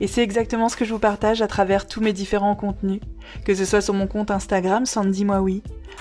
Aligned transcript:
Et 0.00 0.08
c'est 0.08 0.24
exactement 0.24 0.68
ce 0.68 0.76
que 0.76 0.84
je 0.84 0.92
vous 0.92 0.98
partage 0.98 1.40
à 1.40 1.46
travers 1.46 1.86
tous 1.86 2.00
mes 2.00 2.12
différents 2.12 2.56
contenus, 2.56 3.00
que 3.44 3.54
ce 3.54 3.64
soit 3.64 3.80
sur 3.80 3.94
mon 3.94 4.08
compte 4.08 4.32
Instagram 4.32 4.86
Sandy 4.86 5.24
Moi 5.24 5.44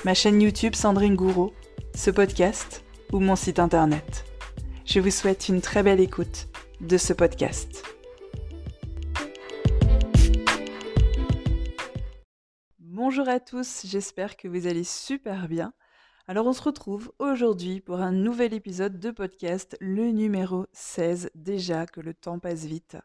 ma 0.04 0.16
chaîne 0.16 0.42
YouTube 0.42 0.74
Sandrine 0.74 1.16
Gouraud, 1.16 1.54
ce 1.96 2.10
podcast 2.10 2.84
ou 3.12 3.20
mon 3.20 3.36
site 3.36 3.60
internet. 3.60 4.26
Je 4.86 5.00
vous 5.00 5.12
souhaite 5.12 5.48
une 5.48 5.62
très 5.62 5.84
belle 5.84 6.00
écoute 6.00 6.48
de 6.82 6.98
ce 6.98 7.14
podcast. 7.14 7.84
Bonjour 12.80 13.30
à 13.30 13.40
tous, 13.40 13.86
j'espère 13.86 14.38
que 14.38 14.48
vous 14.48 14.66
allez 14.66 14.84
super 14.84 15.48
bien. 15.48 15.72
Alors 16.28 16.48
on 16.48 16.54
se 16.54 16.64
retrouve 16.64 17.12
aujourd'hui 17.20 17.80
pour 17.80 18.02
un 18.02 18.12
nouvel 18.12 18.56
épisode 18.56 18.98
de 18.98 19.12
podcast, 19.12 19.78
le 19.80 20.10
numéro 20.10 20.66
16, 20.72 21.30
déjà 21.36 21.86
que 21.86 22.02
le 22.02 22.16
temps 22.16 22.40
passe 22.40 22.66
vite 22.66 22.98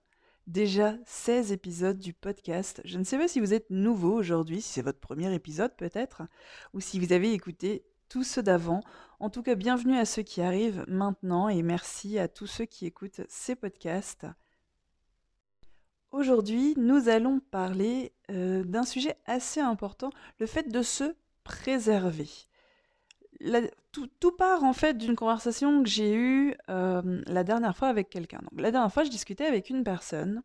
déjà 0.49 0.97
16 1.05 1.53
épisodes 1.53 1.99
du 1.99 2.15
podcast. 2.15 2.81
Je 2.85 2.99
ne 2.99 3.05
sais 3.05 3.19
pas 3.19 3.29
si 3.29 3.39
vous 3.39 3.53
êtes 3.53 3.69
nouveau 3.71 4.13
aujourd'hui, 4.15 4.63
si 4.63 4.73
c'est 4.73 4.83
votre 4.83 4.99
premier 4.99 5.33
épisode 5.35 5.77
peut-être, 5.77 6.23
ou 6.73 6.81
si 6.81 6.99
vous 6.99 7.13
avez 7.13 7.33
écouté 7.33 7.85
tous 8.09 8.25
ceux 8.25 8.43
d'avant. 8.43 8.81
En 9.21 9.29
tout 9.29 9.43
cas, 9.43 9.55
bienvenue 9.55 9.97
à 9.97 10.07
ceux 10.07 10.23
qui 10.23 10.41
arrivent 10.41 10.85
maintenant 10.89 11.51
et 11.51 11.63
merci 11.63 12.19
à 12.19 12.29
tous 12.29 12.47
ceux 12.47 12.65
qui 12.65 12.87
écoutent 12.87 13.21
ces 13.29 13.55
podcasts. 13.55 14.27
Aujourd'hui, 16.11 16.75
nous 16.79 17.11
allons 17.11 17.41
parler 17.41 18.15
euh, 18.31 18.65
d'un 18.65 18.85
sujet 18.85 19.17
assez 19.27 19.61
important, 19.61 20.11
le 20.39 20.47
fait 20.47 20.71
de 20.71 20.81
se 20.81 21.15
préserver 21.45 22.48
tout, 23.93 24.33
part 24.33 24.65
en 24.65 24.73
fait 24.73 24.99
d'une 24.99 25.17
conversation 25.17 25.83
que 25.83 25.89
j'ai 25.89 26.15
eue 26.15 26.55
euh, 26.69 27.23
la 27.27 27.45
dernière 27.45 27.77
fois 27.77 27.89
avec 27.89 28.11
quelqu'un. 28.11 28.41
Donc 28.51 28.61
la 28.61 28.71
dernière 28.71 28.93
fois, 28.93 29.05
je 29.05 29.11
discutais 29.11 29.47
avec 29.47 29.71
une 29.71 29.85
personne 29.85 30.43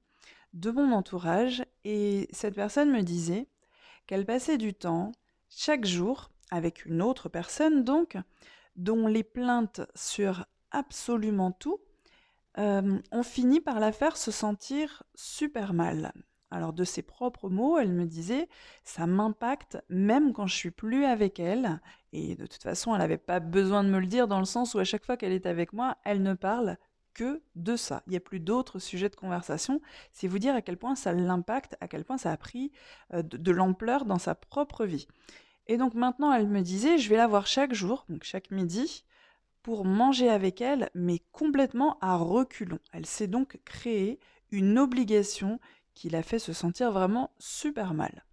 de 0.53 0.72
mon 0.72 0.91
entourage 0.91 1.63
et 1.83 2.27
cette 2.31 2.55
personne 2.55 2.91
me 2.91 3.02
disait 3.02 3.47
qu'elle 4.05 4.25
passait 4.25 4.58
du 4.58 4.73
temps 4.73 5.11
chaque 5.50 5.85
jour 5.85 6.30
avec 6.52 6.85
une 6.85 7.02
autre 7.02 7.30
personne 7.30 7.83
donc 7.83 8.17
dont 8.75 9.07
les 9.07 9.23
plaintes 9.23 9.81
sur 9.95 10.45
absolument 10.72 11.51
tout 11.51 11.79
euh, 12.59 13.00
ont 13.12 13.23
fini 13.23 13.62
par 13.62 13.79
la 13.79 13.91
faire 13.91 14.18
se 14.18 14.29
sentir 14.29 15.03
super 15.16 15.73
mal. 15.73 16.13
Alors 16.51 16.73
de 16.73 16.84
ses 16.84 17.01
propres 17.01 17.50
mots, 17.50 17.79
elle 17.79 17.91
me 17.91 18.06
disait 18.06 18.47
ça 18.84 19.07
m'impacte 19.07 19.79
même 19.89 20.34
quand 20.34 20.45
je 20.45 20.56
suis 20.56 20.72
plus 20.72 21.06
avec 21.06 21.39
elle. 21.39 21.81
Et 22.13 22.35
de 22.35 22.46
toute 22.46 22.62
façon, 22.62 22.94
elle 22.94 23.01
n'avait 23.01 23.18
pas 23.18 23.40
besoin 23.40 23.84
de 23.84 23.90
me 23.90 24.00
le 24.00 24.06
dire 24.06 24.28
dans 24.28 24.40
le 24.40 24.46
sens 24.46 24.75
où 24.75 24.79
à 24.79 24.84
chaque 24.84 25.03
fois 25.03 25.18
qu'elle 25.18 25.31
est 25.34 25.47
avec 25.47 25.74
moi, 25.74 25.97
elle 26.06 26.22
ne 26.22 26.35
parle 26.35 26.78
que 27.16 27.41
de 27.56 27.75
ça. 27.75 28.03
Il 28.06 28.12
n'y 28.12 28.18
a 28.18 28.22
plus 28.22 28.40
d'autres 28.40 28.78
sujets 28.78 29.09
de 29.09 29.16
conversation. 29.16 29.81
C'est 30.12 30.28
vous 30.28 30.38
dire 30.38 30.53
à 30.53 30.62
quel 30.62 30.78
point 30.78 30.96
ça 30.96 31.12
l'impacte, 31.12 31.75
à 31.81 31.88
quel 31.88 32.06
point 32.06 32.19
ça 32.19 32.31
a 32.31 32.38
pris 32.38 32.72
euh, 33.13 33.24
de, 33.24 33.51
l'ampleur 33.51 34.06
dans 34.06 34.19
sa 34.19 34.35
propre 34.35 34.85
vie. 34.85 35.07
Et 35.66 35.78
donc 35.78 35.96
maintenant, 35.96 36.31
elle 36.31 36.47
me 36.47 36.62
disait, 36.62 37.00
je 37.00 37.09
vais 37.09 37.18
la 37.18 37.28
voir 37.28 37.47
chaque 37.47 37.74
jour, 37.74 38.06
donc 38.09 38.24
chaque 38.24 38.51
midi, 38.51 39.06
pour 39.63 39.84
manger 39.84 40.30
avec 40.30 40.62
elle, 40.62 40.91
mais 40.94 41.19
complètement 41.31 41.97
à 42.00 42.16
reculons. 42.16 42.80
Elle 42.91 43.07
s'est 43.07 43.28
donc 43.28 43.59
créée 43.66 44.19
une 44.51 44.78
obligation 44.78 45.59
qui 45.95 46.09
l'a 46.09 46.22
fait 46.22 46.40
se 46.40 46.53
sentir 46.53 46.91
vraiment 46.91 47.31
super 47.40 47.95
mal. 47.95 48.24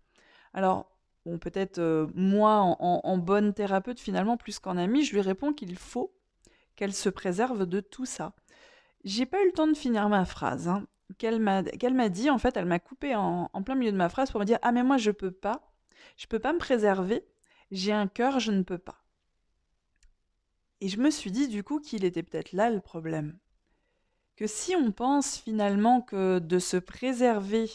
Alors, 0.52 0.90
bon, 1.24 1.38
peut-être 1.38 1.78
euh, 1.78 2.06
moi, 2.14 2.58
en, 2.58 3.18
bonne 3.18 3.54
thérapeute, 3.54 4.00
finalement, 4.00 4.36
plus 4.36 4.58
qu'en 4.58 4.76
amie, 4.76 5.04
je 5.04 5.12
lui 5.12 5.20
réponds 5.20 5.52
qu'il 5.52 5.76
faut 5.76 6.14
qu'elle 6.76 6.94
se 6.94 7.08
préserve 7.08 7.66
de 7.66 7.80
tout 7.80 8.06
ça. 8.06 8.34
J'ai 9.04 9.26
pas 9.26 9.42
eu 9.42 9.46
le 9.46 9.52
temps 9.52 9.66
de 9.66 9.76
finir 9.76 10.08
ma 10.08 10.24
phrase. 10.24 10.68
Hein, 10.68 10.86
qu'elle 11.18 11.40
m'a 11.40 12.08
dit, 12.08 12.30
en 12.30 12.38
fait, 12.38 12.56
elle 12.56 12.66
m'a 12.66 12.78
coupé 12.78 13.14
en, 13.16 13.50
en, 13.52 13.62
plein 13.62 13.74
milieu 13.74 13.92
de 13.92 13.96
ma 13.96 14.08
phrase 14.08 14.30
pour 14.30 14.40
me 14.40 14.46
dire 14.46 14.58
Ah, 14.62 14.72
mais 14.72 14.82
moi, 14.82 14.96
je 14.96 15.10
peux 15.10 15.32
pas. 15.32 15.72
Je 16.16 16.26
peux 16.26 16.38
pas 16.38 16.52
me 16.52 16.58
préserver. 16.58 17.24
J'ai 17.70 17.92
un 17.92 18.06
cœur, 18.06 18.40
je 18.40 18.52
ne 18.52 18.62
peux 18.62 18.78
pas. 18.78 19.02
Et 20.80 20.88
je 20.88 20.98
me 20.98 21.10
suis 21.10 21.30
dit, 21.30 21.48
du 21.48 21.62
coup, 21.62 21.80
qu'il 21.80 22.04
était 22.04 22.22
peut-être 22.22 22.52
là 22.52 22.70
le 22.70 22.80
problème 22.80 23.38
que 24.40 24.46
si 24.46 24.74
on 24.74 24.90
pense 24.90 25.36
finalement 25.36 26.00
que 26.00 26.38
de 26.38 26.58
se 26.58 26.78
préserver 26.78 27.70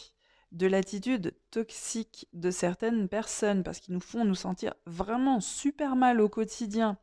de 0.56 0.66
l'attitude 0.66 1.34
toxique 1.50 2.28
de 2.32 2.50
certaines 2.50 3.08
personnes, 3.08 3.62
parce 3.62 3.78
qu'ils 3.78 3.94
nous 3.94 4.00
font 4.00 4.24
nous 4.24 4.34
sentir 4.34 4.74
vraiment 4.86 5.40
super 5.40 5.96
mal 5.96 6.20
au 6.20 6.28
quotidien, 6.28 6.96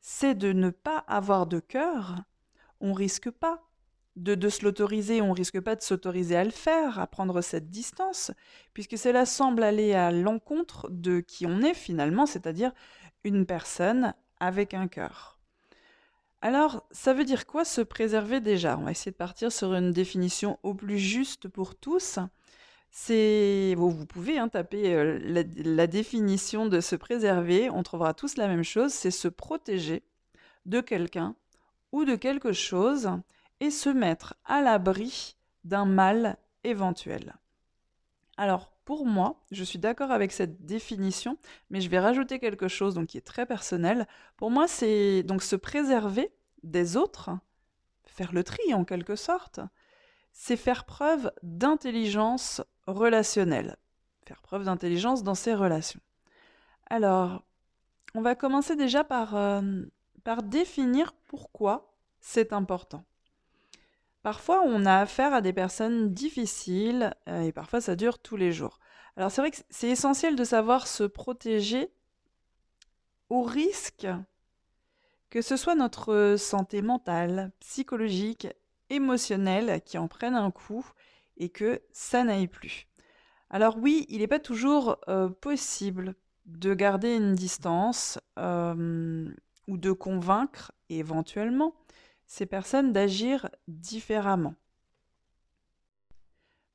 c'est 0.00 0.34
de 0.34 0.52
ne 0.52 0.70
pas 0.70 0.98
avoir 1.06 1.46
de 1.46 1.60
cœur, 1.60 2.16
on 2.80 2.92
risque 2.92 3.30
pas 3.30 3.62
de, 4.16 4.34
de 4.34 4.48
se 4.48 4.64
l'autoriser, 4.64 5.20
on 5.20 5.32
risque 5.32 5.60
pas 5.60 5.76
de 5.76 5.82
s'autoriser 5.82 6.36
à 6.36 6.44
le 6.44 6.50
faire, 6.50 6.98
à 6.98 7.06
prendre 7.06 7.42
cette 7.42 7.70
distance, 7.70 8.30
puisque 8.72 8.96
cela 8.96 9.26
semble 9.26 9.62
aller 9.62 9.92
à 9.92 10.10
l'encontre 10.10 10.88
de 10.90 11.20
qui 11.20 11.44
on 11.44 11.60
est 11.60 11.74
finalement, 11.74 12.24
c'est-à-dire 12.24 12.72
une 13.24 13.44
personne 13.44 14.14
avec 14.40 14.72
un 14.72 14.88
cœur. 14.88 15.38
Alors, 16.40 16.86
ça 16.90 17.12
veut 17.12 17.24
dire 17.24 17.46
quoi 17.46 17.64
se 17.64 17.80
préserver 17.80 18.40
déjà? 18.40 18.78
On 18.78 18.84
va 18.84 18.92
essayer 18.92 19.10
de 19.10 19.16
partir 19.16 19.50
sur 19.50 19.74
une 19.74 19.90
définition 19.90 20.58
au 20.62 20.74
plus 20.74 20.98
juste 20.98 21.48
pour 21.48 21.74
tous. 21.74 22.18
C'est, 22.98 23.74
vous 23.76 24.06
pouvez 24.06 24.38
hein, 24.38 24.48
taper 24.48 24.94
euh, 24.94 25.44
la, 25.54 25.86
définition 25.86 26.64
de 26.64 26.80
se 26.80 26.96
préserver, 26.96 27.68
on 27.68 27.82
trouvera 27.82 28.14
tous 28.14 28.38
la 28.38 28.48
même 28.48 28.62
chose, 28.62 28.90
c'est 28.90 29.10
se 29.10 29.28
protéger 29.28 30.02
de 30.64 30.80
quelqu'un 30.80 31.36
ou 31.92 32.06
de 32.06 32.16
quelque 32.16 32.54
chose 32.54 33.10
et 33.60 33.70
se 33.70 33.90
mettre 33.90 34.34
à 34.46 34.62
l'abri 34.62 35.36
d'un 35.62 35.84
mal 35.84 36.38
éventuel. 36.64 37.36
Alors, 38.38 38.72
pour 38.86 39.04
moi, 39.04 39.44
je 39.50 39.62
suis 39.62 39.78
d'accord 39.78 40.10
avec 40.10 40.32
cette 40.32 40.64
définition, 40.64 41.36
mais 41.68 41.82
je 41.82 41.90
vais 41.90 42.00
rajouter 42.00 42.38
quelque 42.38 42.66
chose 42.66 42.94
donc, 42.94 43.08
qui 43.08 43.18
est 43.18 43.26
très 43.26 43.44
personnel. 43.44 44.08
Pour 44.38 44.50
moi, 44.50 44.66
c'est 44.66 45.22
donc 45.22 45.42
se 45.42 45.54
préserver 45.54 46.32
des 46.62 46.96
autres, 46.96 47.28
faire 48.06 48.32
le 48.32 48.42
tri 48.42 48.72
en 48.72 48.86
quelque 48.86 49.16
sorte, 49.16 49.60
c'est 50.32 50.56
faire 50.56 50.84
preuve 50.84 51.30
d'intelligence 51.42 52.62
relationnelle, 52.86 53.76
faire 54.26 54.42
preuve 54.42 54.64
d'intelligence 54.64 55.22
dans 55.22 55.34
ses 55.34 55.54
relations. 55.54 56.00
Alors, 56.88 57.42
on 58.14 58.22
va 58.22 58.34
commencer 58.34 58.76
déjà 58.76 59.04
par, 59.04 59.36
euh, 59.36 59.62
définir 60.44 61.12
pourquoi 61.26 61.94
c'est 62.20 62.52
important. 62.52 63.04
Parfois, 64.22 64.62
on 64.64 64.84
a 64.86 64.96
affaire 64.96 65.32
à 65.34 65.40
des 65.40 65.52
personnes 65.52 66.12
difficiles 66.12 67.14
euh, 67.28 67.42
et 67.42 67.52
parfois 67.52 67.80
ça 67.80 67.94
dure 67.94 68.18
tous 68.18 68.36
les 68.36 68.50
jours. 68.50 68.80
Alors 69.16 69.30
c'est 69.30 69.40
vrai 69.40 69.50
que 69.50 69.58
c'est 69.70 69.88
essentiel 69.88 70.34
de 70.34 70.44
savoir 70.44 70.88
se 70.88 71.04
protéger 71.04 71.92
au 73.30 73.42
risque 73.42 74.08
que 75.30 75.42
ce 75.42 75.56
soit 75.56 75.74
notre 75.74 76.36
santé 76.38 76.82
mentale, 76.82 77.52
psychologique, 77.60 78.48
émotionnelle 78.90 79.82
qui 79.84 79.98
en 79.98 80.08
prenne 80.08 80.34
un 80.34 80.50
coup 80.50 80.86
et 81.36 81.48
que 81.48 81.82
ça 81.92 82.24
n'aille 82.24 82.48
plus. 82.48 82.86
Alors 83.50 83.76
oui, 83.78 84.06
il 84.08 84.18
n'est 84.18 84.26
pas 84.26 84.40
toujours 84.40 84.98
euh, 85.08 85.28
possible 85.28 86.14
de 86.46 86.74
garder 86.74 87.16
une 87.16 87.34
distance 87.34 88.18
euh, 88.38 89.28
ou 89.66 89.78
de 89.78 89.92
convaincre 89.92 90.72
éventuellement 90.88 91.74
ces 92.26 92.46
personnes 92.46 92.92
d'agir 92.92 93.48
différemment. 93.68 94.54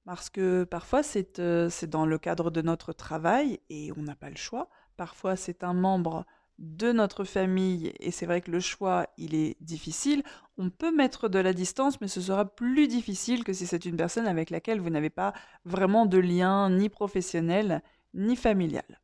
Parce 0.05 0.29
que 0.29 0.63
parfois 0.63 1.01
euh, 1.39 1.69
c'est 1.69 1.89
dans 1.89 2.05
le 2.05 2.17
cadre 2.17 2.51
de 2.51 2.61
notre 2.61 2.93
travail 2.93 3.59
et 3.69 3.91
on 3.95 4.01
n'a 4.01 4.15
pas 4.15 4.29
le 4.29 4.35
choix. 4.35 4.69
Parfois 4.97 5.35
c'est 5.35 5.63
un 5.63 5.73
membre 5.73 6.25
de 6.61 6.91
notre 6.91 7.23
famille, 7.23 7.91
et 7.99 8.11
c'est 8.11 8.27
vrai 8.27 8.39
que 8.39 8.51
le 8.51 8.59
choix, 8.59 9.07
il 9.17 9.33
est 9.33 9.57
difficile, 9.61 10.21
on 10.59 10.69
peut 10.69 10.95
mettre 10.95 11.27
de 11.27 11.39
la 11.39 11.53
distance, 11.53 11.99
mais 12.01 12.07
ce 12.07 12.21
sera 12.21 12.45
plus 12.45 12.87
difficile 12.87 13.43
que 13.43 13.51
si 13.51 13.65
c'est 13.65 13.83
une 13.83 13.97
personne 13.97 14.27
avec 14.27 14.51
laquelle 14.51 14.79
vous 14.79 14.91
n'avez 14.91 15.09
pas 15.09 15.33
vraiment 15.65 16.05
de 16.05 16.19
lien 16.19 16.69
ni 16.69 16.87
professionnel 16.87 17.81
ni 18.13 18.35
familial. 18.35 19.01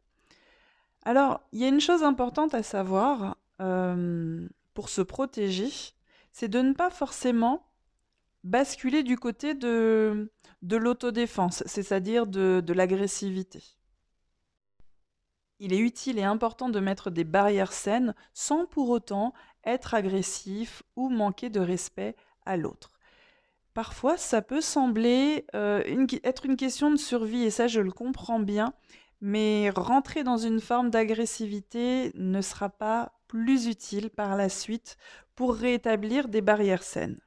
Alors, 1.03 1.41
il 1.51 1.59
y 1.59 1.65
a 1.65 1.69
une 1.69 1.81
chose 1.81 2.03
importante 2.03 2.53
à 2.53 2.61
savoir 2.61 3.37
euh, 3.59 4.47
pour 4.75 4.89
se 4.89 5.01
protéger, 5.01 5.69
c'est 6.31 6.49
de 6.49 6.59
ne 6.59 6.73
pas 6.73 6.91
forcément 6.91 7.65
basculer 8.43 9.01
du 9.01 9.17
côté 9.17 9.55
de, 9.55 10.31
de 10.61 10.77
l'autodéfense, 10.77 11.63
c'est-à-dire 11.65 12.27
de, 12.27 12.61
de 12.63 12.73
l'agressivité. 12.73 13.76
Il 15.59 15.73
est 15.73 15.79
utile 15.79 16.19
et 16.19 16.23
important 16.23 16.69
de 16.69 16.79
mettre 16.79 17.09
des 17.09 17.23
barrières 17.23 17.73
saines 17.73 18.13
sans 18.33 18.65
pour 18.65 18.89
autant 18.89 19.33
être 19.63 19.93
agressif 19.93 20.83
ou 20.95 21.09
manquer 21.09 21.49
de 21.49 21.59
respect 21.59 22.15
à 22.45 22.57
l'autre. 22.57 22.91
Parfois, 23.73 24.17
ça 24.17 24.41
peut 24.41 24.61
sembler 24.61 25.45
euh, 25.55 25.83
être 26.23 26.45
une 26.45 26.57
question 26.57 26.89
de 26.89 26.97
survie, 26.97 27.43
et 27.43 27.51
ça 27.51 27.67
je 27.67 27.79
le 27.79 27.91
comprends 27.91 28.39
bien, 28.39 28.73
mais 29.21 29.69
rentrer 29.69 30.23
dans 30.23 30.37
une 30.37 30.59
forme 30.59 30.89
d'agressivité 30.89 32.11
ne 32.15 32.41
sera 32.41 32.69
pas 32.69 33.13
plus 33.27 33.67
utile 33.67 34.09
par 34.09 34.35
la 34.35 34.49
suite 34.49 34.97
pour 35.35 35.53
rétablir 35.53 36.27
des 36.27 36.41
barrières 36.41 36.83
saines. 36.83 37.19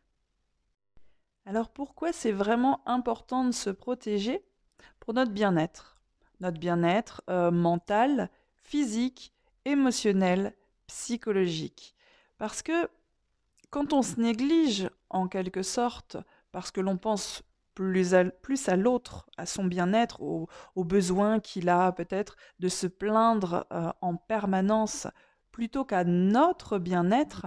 Alors 1.46 1.70
pourquoi 1.70 2.12
c'est 2.12 2.32
vraiment 2.32 2.82
important 2.86 3.44
de 3.44 3.52
se 3.52 3.70
protéger? 3.70 4.44
Pour 4.98 5.14
notre 5.14 5.32
bien-être. 5.32 5.89
Notre 6.40 6.58
bien-être 6.58 7.22
euh, 7.28 7.50
mental, 7.50 8.30
physique, 8.62 9.32
émotionnel, 9.64 10.54
psychologique. 10.86 11.94
Parce 12.38 12.62
que 12.62 12.88
quand 13.70 13.92
on 13.92 14.02
se 14.02 14.20
néglige, 14.20 14.90
en 15.10 15.28
quelque 15.28 15.62
sorte, 15.62 16.16
parce 16.52 16.70
que 16.70 16.80
l'on 16.80 16.96
pense 16.96 17.42
plus 17.74 18.14
à, 18.14 18.76
l'autre, 18.76 19.30
à 19.36 19.46
son 19.46 19.64
bien-être, 19.64 20.20
aux, 20.20 20.48
besoins 20.76 21.40
qu'il 21.40 21.68
a 21.68 21.92
peut-être 21.92 22.36
de 22.58 22.68
se 22.68 22.86
plaindre 22.86 23.66
euh, 23.72 23.90
en 24.00 24.16
permanence, 24.16 25.06
plutôt 25.50 25.84
qu'à 25.84 26.04
notre 26.04 26.78
bien-être, 26.78 27.46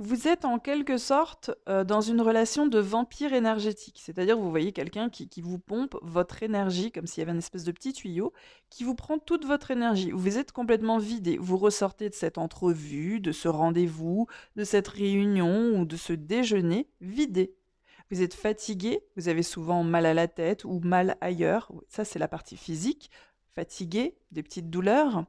vous 0.00 0.26
êtes 0.26 0.46
en 0.46 0.58
quelque 0.58 0.96
sorte 0.96 1.50
euh, 1.68 1.84
dans 1.84 2.00
une 2.00 2.22
relation 2.22 2.66
de 2.66 2.78
vampire 2.78 3.34
énergétique. 3.34 4.00
C'est-à-dire 4.02 4.38
vous 4.38 4.50
voyez 4.50 4.72
quelqu'un 4.72 5.10
qui, 5.10 5.28
qui, 5.28 5.42
vous 5.42 5.58
pompe 5.58 5.94
votre 6.00 6.42
énergie, 6.42 6.90
comme 6.90 7.06
s'il 7.06 7.20
y 7.20 7.22
avait 7.22 7.32
une 7.32 7.38
espèce 7.38 7.64
de 7.64 7.72
petit 7.72 7.92
tuyau, 7.92 8.32
qui 8.70 8.82
vous 8.82 8.94
prend 8.94 9.18
toute 9.18 9.44
votre 9.44 9.70
énergie. 9.70 10.10
Vous 10.10 10.38
êtes 10.38 10.52
complètement 10.52 10.96
vidé. 10.96 11.36
Vous 11.38 11.58
ressortez 11.58 12.08
de 12.08 12.14
cette 12.14 12.38
entrevue, 12.38 13.20
de 13.20 13.30
ce 13.30 13.46
rendez-vous, 13.46 14.26
de 14.56 14.64
cette 14.64 14.88
réunion 14.88 15.78
ou 15.78 15.84
de 15.84 15.96
ce 15.96 16.14
déjeuner 16.14 16.88
vidé. 17.02 17.54
Vous 18.10 18.22
êtes 18.22 18.34
fatigué, 18.34 19.04
vous 19.16 19.28
avez 19.28 19.42
souvent 19.42 19.84
mal 19.84 20.06
à 20.06 20.14
la 20.14 20.28
tête 20.28 20.64
ou 20.64 20.80
mal 20.80 21.18
ailleurs. 21.20 21.70
Ça, 21.88 22.06
c'est 22.06 22.18
la 22.18 22.26
partie 22.26 22.56
physique. 22.56 23.10
Fatigué, 23.54 24.16
des 24.32 24.42
petites 24.42 24.70
douleurs. 24.70 25.26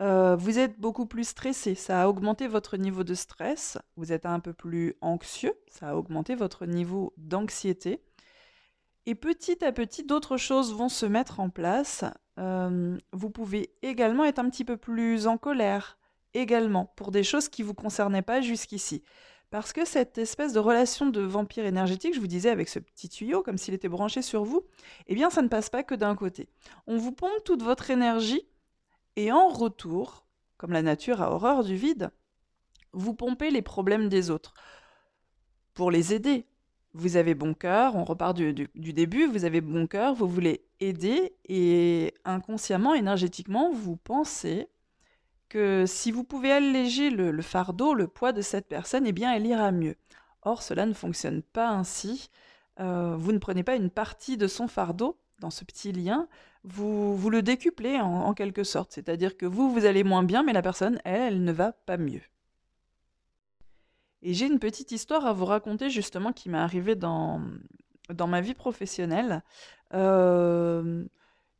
Euh, 0.00 0.34
vous 0.34 0.58
êtes 0.58 0.80
beaucoup 0.80 1.04
plus 1.04 1.28
stressé, 1.28 1.74
ça 1.74 2.02
a 2.02 2.08
augmenté 2.08 2.48
votre 2.48 2.78
niveau 2.78 3.04
de 3.04 3.12
stress, 3.12 3.76
vous 3.96 4.12
êtes 4.12 4.24
un 4.24 4.40
peu 4.40 4.54
plus 4.54 4.94
anxieux, 5.02 5.52
ça 5.68 5.90
a 5.90 5.94
augmenté 5.94 6.34
votre 6.34 6.64
niveau 6.64 7.12
d'anxiété. 7.18 8.02
Et 9.04 9.14
petit 9.14 9.62
à 9.62 9.72
petit, 9.72 10.04
d'autres 10.04 10.38
choses 10.38 10.74
vont 10.74 10.88
se 10.88 11.04
mettre 11.04 11.40
en 11.40 11.50
place. 11.50 12.04
Euh, 12.38 12.96
vous 13.12 13.30
pouvez 13.30 13.74
également 13.82 14.24
être 14.24 14.38
un 14.38 14.48
petit 14.48 14.64
peu 14.64 14.78
plus 14.78 15.26
en 15.26 15.36
colère, 15.36 15.98
également, 16.32 16.92
pour 16.96 17.10
des 17.10 17.22
choses 17.22 17.48
qui 17.48 17.62
ne 17.62 17.66
vous 17.66 17.74
concernaient 17.74 18.22
pas 18.22 18.40
jusqu'ici. 18.40 19.02
Parce 19.50 19.72
que 19.72 19.84
cette 19.84 20.16
espèce 20.16 20.52
de 20.52 20.60
relation 20.60 21.06
de 21.06 21.20
vampire 21.20 21.66
énergétique, 21.66 22.14
je 22.14 22.20
vous 22.20 22.28
disais 22.28 22.50
avec 22.50 22.68
ce 22.68 22.78
petit 22.78 23.08
tuyau, 23.08 23.42
comme 23.42 23.58
s'il 23.58 23.74
était 23.74 23.88
branché 23.88 24.22
sur 24.22 24.44
vous, 24.44 24.62
eh 25.08 25.14
bien 25.14 25.28
ça 25.28 25.42
ne 25.42 25.48
passe 25.48 25.68
pas 25.68 25.82
que 25.82 25.94
d'un 25.94 26.14
côté. 26.14 26.48
On 26.86 26.96
vous 26.96 27.12
pompe 27.12 27.44
toute 27.44 27.62
votre 27.62 27.90
énergie 27.90 28.46
et 29.24 29.32
en 29.32 29.48
retour, 29.48 30.24
comme 30.56 30.72
la 30.72 30.82
nature 30.82 31.20
a 31.20 31.30
horreur 31.30 31.62
du 31.62 31.76
vide, 31.76 32.10
vous 32.92 33.14
pompez 33.14 33.50
les 33.50 33.62
problèmes 33.62 34.08
des 34.08 34.30
autres 34.30 34.54
pour 35.74 35.90
les 35.90 36.14
aider. 36.14 36.46
Vous 36.94 37.16
avez 37.16 37.34
bon 37.34 37.54
cœur, 37.54 37.96
on 37.96 38.04
repart 38.04 38.34
du, 38.34 38.68
début, 38.74 39.26
vous 39.26 39.44
avez 39.44 39.60
bon 39.60 39.86
cœur, 39.86 40.14
vous 40.14 40.26
voulez 40.26 40.64
aider 40.80 41.34
et 41.48 42.14
inconsciemment, 42.24 42.94
énergétiquement, 42.94 43.70
vous 43.70 43.96
pensez 43.96 44.68
que 45.48 45.84
si 45.86 46.10
vous 46.10 46.24
pouvez 46.24 46.50
alléger 46.50 47.10
le, 47.10 47.42
fardeau, 47.42 47.94
le 47.94 48.08
poids 48.08 48.32
de 48.32 48.40
cette 48.40 48.68
personne, 48.68 49.06
eh 49.06 49.12
bien 49.12 49.32
elle 49.32 49.46
ira 49.46 49.70
mieux. 49.70 49.96
Or, 50.42 50.62
cela 50.62 50.86
ne 50.86 50.94
fonctionne 50.94 51.42
pas 51.42 51.68
ainsi. 51.68 52.30
Euh, 52.80 53.14
vous 53.16 53.32
ne 53.32 53.38
prenez 53.38 53.62
pas 53.62 53.76
une 53.76 53.90
partie 53.90 54.36
de 54.36 54.46
son 54.46 54.66
fardeau 54.66 55.16
dans 55.40 55.50
ce 55.50 55.64
petit 55.64 55.92
lien, 55.92 56.28
vous, 56.64 57.16
vous 57.16 57.30
le 57.30 57.42
décuplez 57.42 58.00
en, 58.00 58.32
quelque 58.34 58.64
sorte. 58.64 58.92
C'est-à-dire 58.92 59.36
que 59.36 59.46
vous, 59.46 59.72
vous 59.72 59.84
allez 59.84 60.04
moins 60.04 60.22
bien, 60.22 60.42
mais 60.42 60.52
la 60.52 60.62
personne, 60.62 61.00
elle, 61.04 61.20
elle 61.20 61.44
ne 61.44 61.52
va 61.52 61.72
pas 61.72 61.96
mieux. 61.96 62.22
Et 64.22 64.34
j'ai 64.34 64.46
une 64.46 64.58
petite 64.58 64.92
histoire 64.92 65.26
à 65.26 65.32
vous 65.32 65.46
raconter 65.46 65.88
justement 65.88 66.32
qui 66.32 66.50
m'est 66.50 66.58
arrivée 66.58 66.94
dans, 66.94 67.40
dans 68.10 68.26
ma 68.26 68.40
vie 68.42 68.54
professionnelle. 68.54 69.42
Euh, 69.94 71.04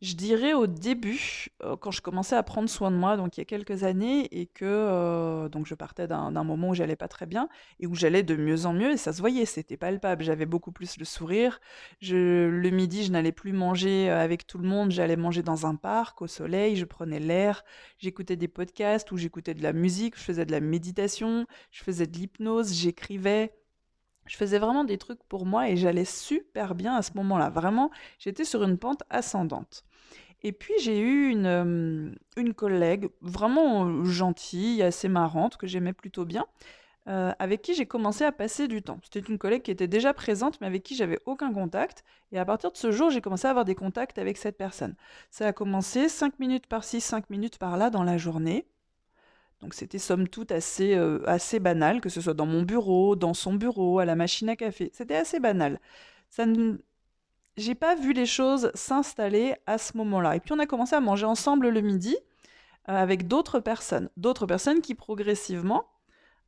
je 0.01 0.15
dirais 0.15 0.55
au 0.55 0.67
début, 0.67 1.49
euh, 1.63 1.77
quand 1.77 1.91
je 1.91 2.01
commençais 2.01 2.35
à 2.37 2.43
prendre 2.43 2.71
soin 2.71 2.91
de 2.91 2.97
moi, 2.97 3.19
donc 3.19 3.37
il 3.37 3.41
y 3.41 3.43
a 3.43 3.45
quelques 3.45 3.85
années, 3.85 4.29
et 4.33 4.47
que 4.47 4.65
euh, 4.65 5.49
donc 5.51 5.67
je 5.67 5.75
partais 5.75 6.07
d'un 6.09 6.31
moment 6.45 6.71
où 6.71 6.75
j'allais 6.75 6.97
pas 6.97 7.09
très 7.09 7.27
bien 7.27 7.49
et 7.81 7.87
où 7.87 7.95
j'allais 7.95 8.23
de 8.23 8.35
mieux 8.35 8.65
en 8.65 8.73
mieux, 8.73 8.93
et 8.93 8.97
ça 8.97 9.13
se 9.13 9.21
voyait, 9.21 9.45
c'était 9.45 9.77
palpable. 9.77 10.25
J'avais 10.25 10.47
beaucoup 10.47 10.73
plus 10.73 10.97
le 10.99 11.05
sourire. 11.05 11.61
Je, 12.01 12.49
le 12.49 12.71
midi, 12.71 13.05
je 13.05 13.13
n'allais 13.13 13.33
plus 13.33 13.53
manger 13.53 14.11
euh, 14.11 14.23
avec 14.23 14.47
tout 14.47 14.59
le 14.59 14.67
monde, 14.69 14.91
j'allais 14.91 15.17
manger 15.17 15.43
dans 15.43 15.67
un 15.67 15.75
parc, 15.75 16.23
au 16.23 16.27
soleil, 16.27 16.77
je 16.77 16.87
prenais 16.87 17.21
l'air, 17.21 17.65
j'écoutais 17.99 18.37
des 18.37 18.49
podcasts 18.49 19.13
ou 19.13 19.19
j'écoutais 19.19 19.55
de 19.55 19.63
la 19.63 19.73
musique, 19.75 20.17
je 20.17 20.23
faisais 20.23 20.47
de 20.47 20.53
la 20.53 20.61
méditation, 20.61 21.47
je 21.71 21.83
faisais 21.83 22.07
de 22.07 22.17
l'hypnose, 22.17 22.73
j'écrivais. 22.73 23.53
Je 24.27 24.37
faisais 24.37 24.59
vraiment 24.59 24.85
des 24.85 24.99
trucs 24.99 25.23
pour 25.25 25.47
moi 25.47 25.69
et 25.69 25.77
j'allais 25.77 26.05
super 26.05 26.75
bien 26.75 26.95
à 26.95 27.03
ce 27.03 27.13
moment-là. 27.15 27.51
Vraiment, 27.51 27.91
j'étais 28.19 28.45
sur 28.45 28.63
une 28.63 28.79
pente 28.79 29.03
ascendante. 29.11 29.85
Et 30.43 30.53
puis 30.53 30.75
j'ai 30.81 31.01
eu 31.01 31.29
une, 31.31 32.17
une 32.37 32.55
collègue 32.55 33.09
vraiment 33.21 34.05
gentille, 34.05 34.83
assez 34.83 35.09
marrante, 35.09 35.57
que 35.57 35.67
j'aimais 35.67 35.93
plutôt 35.93 36.25
bien, 36.25 36.47
avec 37.07 37.61
qui 37.63 37.75
j'ai 37.75 37.87
commencé 37.87 38.25
à 38.25 38.33
passer 38.33 38.69
du 38.69 38.83
temps. 38.83 39.01
C'était 39.03 39.29
une 39.29 39.37
collègue 39.37 39.63
qui 39.63 39.71
était 39.71 39.89
déjà 39.89 40.15
présente, 40.15 40.61
mais 40.61 40.67
avec 40.67 40.83
qui 40.83 40.95
j'avais 40.95 41.19
aucun 41.27 41.53
contact. 41.53 42.05
Et 42.33 42.39
à 42.39 42.45
partir 42.45 42.71
de 42.71 42.77
ce 42.77 42.93
jour, 42.93 43.11
j'ai 43.11 43.21
commencé 43.21 43.49
à 43.49 43.51
avoir 43.51 43.65
des 43.65 43.75
contacts 43.75 44.19
avec 44.19 44.37
cette 44.39 44.57
personne. 44.57 44.95
Ça 45.31 45.49
a 45.49 45.53
commencé 45.53 46.09
5 46.09 46.39
minutes 46.39 46.69
par-ci, 46.69 47.01
5 47.01 47.29
minutes 47.31 47.59
par-là 47.59 47.91
dans 47.91 48.05
la 48.05 48.17
journée. 48.17 48.67
Donc 49.61 49.75
c'était 49.75 49.99
somme 49.99 50.27
toute 50.27 50.53
assez, 50.53 50.95
assez 51.27 51.61
banal, 51.61 52.01
que 52.01 52.09
ce 52.09 52.21
soit 52.21 52.35
dans 52.35 52.47
mon 52.47 52.63
bureau, 52.63 53.15
dans 53.15 53.35
son 53.35 53.55
bureau, 53.55 53.99
à 53.99 54.05
la 54.07 54.17
machine 54.17 54.49
à 54.49 54.57
café. 54.57 54.91
C'était 54.95 55.17
assez 55.17 55.39
banal. 55.39 55.79
Ça 56.31 56.47
ne, 56.47 56.79
j'ai 57.57 57.75
pas 57.75 57.95
vu 57.95 58.13
les 58.13 58.27
choses 58.27 58.71
s'installer 58.75 59.55
à 59.67 59.79
ce 59.79 59.97
moment-là. 59.99 60.37
Et 60.37 60.41
puis 60.41 60.53
on 60.53 60.59
a 60.59 60.67
commencé 60.67 60.97
à 60.97 61.01
manger 61.01 61.27
ensemble 61.27 61.69
le 61.69 61.81
midi 61.81 62.17
euh, 62.89 62.97
avec 62.97 63.29
d'autres 63.29 63.61
personnes, 63.61 64.09
d'autres 64.17 64.47
personnes 64.47 64.81
qui 64.81 64.95
progressivement 64.95 65.85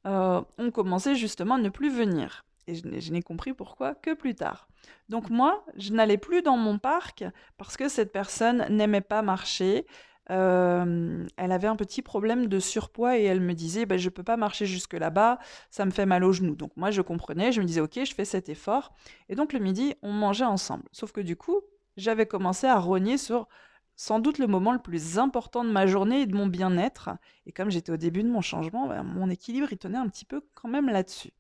euh, 0.07 0.41
ont 0.59 0.71
commencé 0.71 1.15
justement 1.15 1.55
à 1.57 1.59
ne 1.59 1.69
plus 1.69 1.91
venir. 1.91 2.45
Et 2.69 2.77
je 2.77 3.13
n'ai 3.13 3.23
compris 3.23 3.55
pourquoi 3.55 3.95
que 3.95 4.15
plus 4.15 4.37
tard. 4.37 4.69
Donc 5.09 5.31
moi, 5.31 5.65
je 5.77 5.93
n'allais 5.93 6.17
plus 6.17 6.43
dans 6.43 6.57
mon 6.57 6.79
parc 6.79 7.25
parce 7.59 7.77
que 7.77 7.89
cette 7.89 8.13
personne 8.13 8.65
n'aimait 8.71 9.01
pas 9.01 9.21
marcher, 9.21 9.85
euh, 10.33 11.27
elle 11.37 11.53
avait 11.53 11.69
un 11.69 11.77
petit 11.77 12.03
problème 12.03 12.47
de 12.47 12.59
surpoids 12.59 13.19
et 13.19 13.25
elle 13.25 13.41
me 13.41 13.55
disait 13.55 13.87
bah, 13.87 13.97
Je 13.97 14.07
ne 14.07 14.11
peux 14.11 14.23
pas 14.23 14.37
marcher 14.37 14.67
jusque 14.67 14.95
là-bas, 14.95 15.39
ça 15.71 15.85
me 15.85 15.91
fait 15.91 16.07
mal 16.07 16.25
aux 16.25 16.33
genoux. 16.33 16.57
Donc 16.57 16.73
moi, 16.77 16.91
je 16.91 17.03
comprenais, 17.03 17.53
je 17.53 17.61
me 17.61 17.67
disais 17.67 17.81
Ok, 17.81 18.01
je 18.03 18.15
fais 18.15 18.25
cet 18.25 18.49
effort. 18.49 18.95
Et 19.29 19.35
donc 19.35 19.53
le 19.53 19.59
midi, 19.59 19.95
on 20.03 20.13
mangeait 20.13 20.45
ensemble. 20.45 20.85
Sauf 20.93 21.13
que 21.13 21.21
du 21.21 21.37
coup, 21.37 21.61
j'avais 21.97 22.27
commencé 22.27 22.67
à 22.67 22.79
rogner 22.79 23.19
sur 23.19 23.47
sans 23.95 24.19
doute 24.19 24.39
le 24.39 24.47
moment 24.47 24.73
le 24.73 24.79
plus 24.79 25.19
important 25.19 25.65
de 25.65 25.71
ma 25.71 25.87
journée 25.87 26.23
et 26.23 26.27
de 26.27 26.35
mon 26.35 26.47
bien-être. 26.47 27.11
Et 27.47 27.53
comme 27.53 27.71
j'étais 27.71 27.93
au 27.93 27.99
début 27.99 28.23
de 28.23 28.31
mon 28.31 28.41
changement, 28.41 28.89
bah, 28.89 29.03
mon 29.03 29.29
équilibre, 29.29 29.69
il 29.71 29.79
tenait 29.79 29.99
un 29.99 30.09
petit 30.09 30.25
peu 30.25 30.43
quand 30.55 30.69
même 30.69 30.89
là-dessus. 30.89 31.33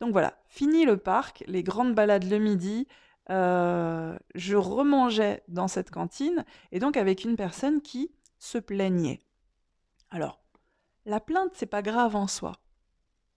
Donc 0.00 0.12
voilà, 0.12 0.38
fini 0.48 0.84
le 0.84 0.96
parc, 0.96 1.44
les 1.46 1.62
grandes 1.62 1.94
balades 1.94 2.28
le 2.28 2.38
midi, 2.38 2.86
euh, 3.30 4.16
je 4.34 4.56
remangeais 4.56 5.42
dans 5.48 5.68
cette 5.68 5.90
cantine, 5.90 6.44
et 6.72 6.78
donc 6.78 6.96
avec 6.96 7.24
une 7.24 7.36
personne 7.36 7.82
qui 7.82 8.10
se 8.38 8.58
plaignait. 8.58 9.20
Alors, 10.10 10.40
la 11.04 11.20
plainte, 11.20 11.52
c'est 11.54 11.66
pas 11.66 11.82
grave 11.82 12.16
en 12.16 12.26
soi. 12.26 12.52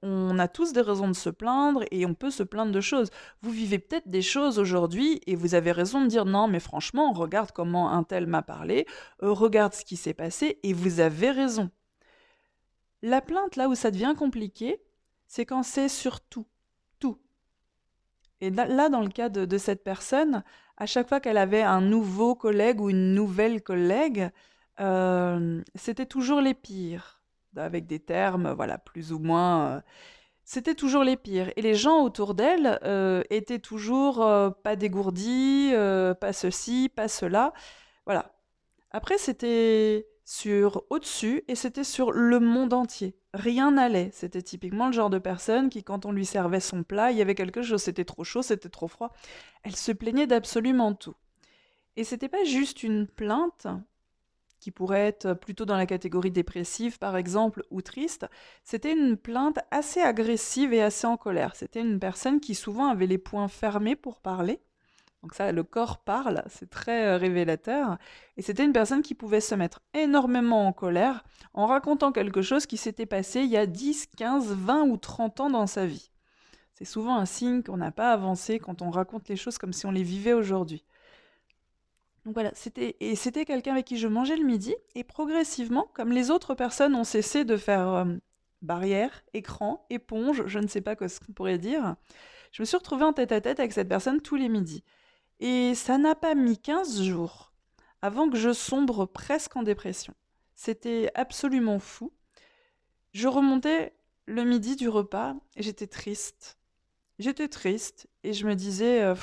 On 0.04 0.40
a 0.40 0.48
tous 0.48 0.74
des 0.74 0.82
raisons 0.82 1.08
de 1.08 1.14
se 1.14 1.30
plaindre 1.30 1.84
et 1.92 2.06
on 2.08 2.16
peut 2.16 2.32
se 2.32 2.42
plaindre 2.42 2.72
de 2.72 2.82
choses. 2.82 3.12
Vous 3.42 3.52
vivez 3.52 3.78
peut-être 3.78 4.10
des 4.10 4.24
choses 4.24 4.58
aujourd'hui 4.58 5.22
et 5.28 5.36
vous 5.36 5.54
avez 5.54 5.72
raison 5.72 6.02
de 6.02 6.08
dire 6.08 6.26
non, 6.26 6.48
mais 6.48 6.60
franchement, 6.60 7.14
regarde 7.14 7.52
comment 7.52 7.92
un 7.92 8.04
tel 8.04 8.26
m'a 8.26 8.42
parlé, 8.42 8.88
euh, 9.22 9.32
regarde 9.32 9.74
ce 9.74 9.86
qui 9.86 9.98
s'est 9.98 10.16
passé 10.16 10.60
et 10.64 10.74
vous 10.74 11.02
avez 11.02 11.30
raison. 11.30 11.70
La 13.04 13.22
plainte, 13.22 13.56
là 13.56 13.68
où 13.68 13.76
ça 13.76 13.92
devient 13.92 14.16
compliqué, 14.18 14.82
c'est 15.28 15.46
quand 15.46 15.64
c'est 15.64 15.90
sur 15.90 16.20
tout. 16.20 16.48
Tout. 17.00 17.20
Et 18.42 18.50
là, 18.50 18.90
dans 18.90 19.02
le 19.02 19.10
cas 19.10 19.30
de, 19.30 19.58
cette 19.58 19.84
personne, 19.84 20.44
à 20.78 20.88
chaque 20.88 21.10
fois 21.10 21.20
qu'elle 21.20 21.38
avait 21.38 21.62
un 21.62 21.82
nouveau 21.82 22.34
collègue 22.34 22.82
ou 22.82 22.90
une 22.90 23.14
nouvelle 23.14 23.62
collègue, 23.62 24.32
euh, 24.82 25.62
c'était 25.76 26.06
toujours 26.06 26.42
les 26.42 26.54
pires, 26.54 27.22
avec 27.56 27.88
des 27.88 28.00
termes, 28.00 28.52
voilà, 28.54 28.78
plus 28.78 29.14
ou 29.14 29.20
moins. 29.20 29.78
Euh, 29.78 29.82
c'était 30.44 30.76
toujours 30.76 31.04
les 31.04 31.18
pires. 31.18 31.52
Et 31.56 31.62
les 31.62 31.76
gens 31.76 32.04
autour 32.04 32.34
d'elle 32.34 32.80
euh, 32.84 33.24
étaient 33.30 33.60
toujours 33.60 34.18
pas 34.64 34.76
dégourdis, 34.76 35.72
pas 36.20 36.34
ceci, 36.34 36.90
pas 36.94 37.08
cela. 37.08 37.54
Voilà. 38.06 38.34
Après, 38.92 39.18
c'était 39.18 40.08
sur 40.26 40.84
au-dessus 40.90 41.44
et 41.48 41.56
c'était 41.56 41.84
sur 41.84 42.12
le 42.12 42.40
monde 42.40 42.74
entier. 42.74 43.18
Rien 43.34 43.72
n'allait. 43.72 44.10
C'était 44.14 44.42
typiquement 44.42 44.88
le 44.88 44.94
genre 44.94 45.10
de 45.10 45.20
personne 45.20 45.70
qui, 45.70 45.84
quand 45.84 46.06
on 46.06 46.12
lui 46.12 46.26
servait 46.26 46.60
son 46.60 46.84
plat, 46.84 47.12
il 47.12 47.18
y 47.18 47.22
avait 47.22 47.36
quelque 47.36 47.62
chose, 47.62 47.82
c'était 47.82 48.06
trop 48.06 48.24
chaud, 48.24 48.42
c'était 48.42 48.70
trop 48.70 48.88
froid. 48.88 49.14
Elle 49.64 49.76
se 49.76 49.92
plaignait 49.92 50.28
d'absolument 50.28 50.94
tout. 50.94 51.16
Et 51.96 52.04
c'était 52.04 52.30
pas 52.30 52.44
juste 52.44 52.84
une 52.84 53.08
plainte, 53.08 53.68
qui 54.62 54.72
pourrait 54.72 55.08
être 55.08 55.34
plutôt 55.34 55.66
dans 55.66 55.76
la 55.76 55.86
catégorie 55.86 56.32
dépressive 56.32 57.00
par 57.00 57.18
exemple, 57.18 57.64
ou 57.70 57.82
triste, 57.82 58.28
c'était 58.64 58.94
une 58.94 59.18
plainte 59.18 59.60
assez 59.72 60.00
agressive 60.00 60.72
et 60.72 60.82
assez 60.82 61.06
en 61.06 61.18
colère. 61.18 61.58
C'était 61.58 61.82
une 61.82 62.00
personne 62.00 62.40
qui 62.40 62.56
souvent 62.56 62.88
avait 62.88 63.08
les 63.08 63.18
poings 63.18 63.50
fermés 63.50 63.98
pour 63.98 64.22
parler, 64.22 64.62
donc 65.22 65.36
ça, 65.36 65.52
le 65.52 65.64
corps 65.64 66.00
parle, 66.00 66.44
c'est 66.48 66.70
très 66.70 67.06
euh, 67.06 67.18
révélateur. 67.18 67.98
Et 68.38 68.42
c'était 68.42 68.66
une 68.66 68.74
personne 68.74 69.04
qui 69.04 69.14
pouvait 69.14 69.42
se 69.42 69.54
mettre 69.54 69.82
énormément 69.94 70.68
en 70.68 70.74
colère 70.74 71.24
en 71.54 71.68
racontant 71.68 72.12
quelque 72.12 72.42
chose 72.42 72.66
qui 72.66 72.78
s'était 72.78 73.06
passé 73.06 73.42
il 73.42 73.50
y 73.50 73.58
a 73.58 73.68
10, 73.68 74.08
15, 74.18 74.54
20 74.54 74.84
ou 74.84 74.98
30 74.98 75.42
ans 75.42 75.50
dans 75.50 75.68
sa 75.68 75.86
vie. 75.86 76.10
C'est 76.74 76.86
souvent 76.86 77.18
un 77.18 77.26
signe 77.26 77.62
qu'on 77.62 77.78
n'a 77.78 77.92
pas 77.92 78.12
avancé 78.12 78.58
quand 78.58 78.82
on 78.82 78.90
raconte 78.90 79.30
les 79.30 79.36
choses 79.36 79.60
comme 79.60 79.74
si 79.74 79.86
on 79.86 79.92
les 79.92 80.02
vivait 80.02 80.34
aujourd'hui. 80.34 80.84
Donc 82.26 82.36
voilà, 82.36 82.52
c'était 82.54 82.98
et 83.00 83.16
c'était 83.16 83.46
quelqu'un 83.46 83.72
avec 83.72 83.86
qui 83.86 83.98
je 83.98 84.08
mangeais 84.08 84.38
le 84.38 84.46
midi 84.46 84.76
et 84.94 85.04
progressivement, 85.04 85.90
comme 85.94 86.12
les 86.12 86.30
autres 86.30 86.54
personnes 86.54 86.96
ont 86.96 87.04
cessé 87.04 87.46
de 87.46 87.58
faire 87.58 87.88
euh, 87.88 88.06
barrière, 88.62 89.24
écran, 89.34 89.86
éponge, 89.90 90.44
je 90.46 90.60
ne 90.60 90.68
sais 90.68 90.82
pas 90.82 90.96
ce 91.08 91.20
qu'on 91.20 91.34
pourrait 91.34 91.58
dire, 91.58 91.96
je 92.52 92.62
me 92.62 92.66
suis 92.66 92.78
retrouvée 92.78 93.06
en 93.06 93.14
tête 93.14 93.32
à 93.32 93.42
tête 93.42 93.60
avec 93.60 93.74
cette 93.74 93.90
personne 93.90 94.22
tous 94.22 94.36
les 94.36 94.50
midis. 94.50 94.84
Et 95.40 95.74
ça 95.74 95.98
n'a 95.98 96.14
pas 96.14 96.36
mis 96.36 96.58
15 96.58 97.02
jours 97.02 97.52
avant 98.02 98.30
que 98.30 98.38
je 98.38 98.54
sombre 98.54 99.06
presque 99.06 99.56
en 99.56 99.64
dépression. 99.64 100.14
C'était 100.56 101.10
absolument 101.16 101.80
fou. 101.80 102.14
Je 103.14 103.28
remontais 103.28 103.96
le 104.28 104.44
midi 104.44 104.76
du 104.76 104.90
repas 104.90 105.36
et 105.56 105.64
j'étais 105.64 105.88
triste. 105.88 106.60
J'étais 107.20 107.48
triste 107.48 108.08
et 108.24 108.34
je 108.34 108.46
me 108.46 108.56
disais, 108.56 109.02
euh, 109.02 109.16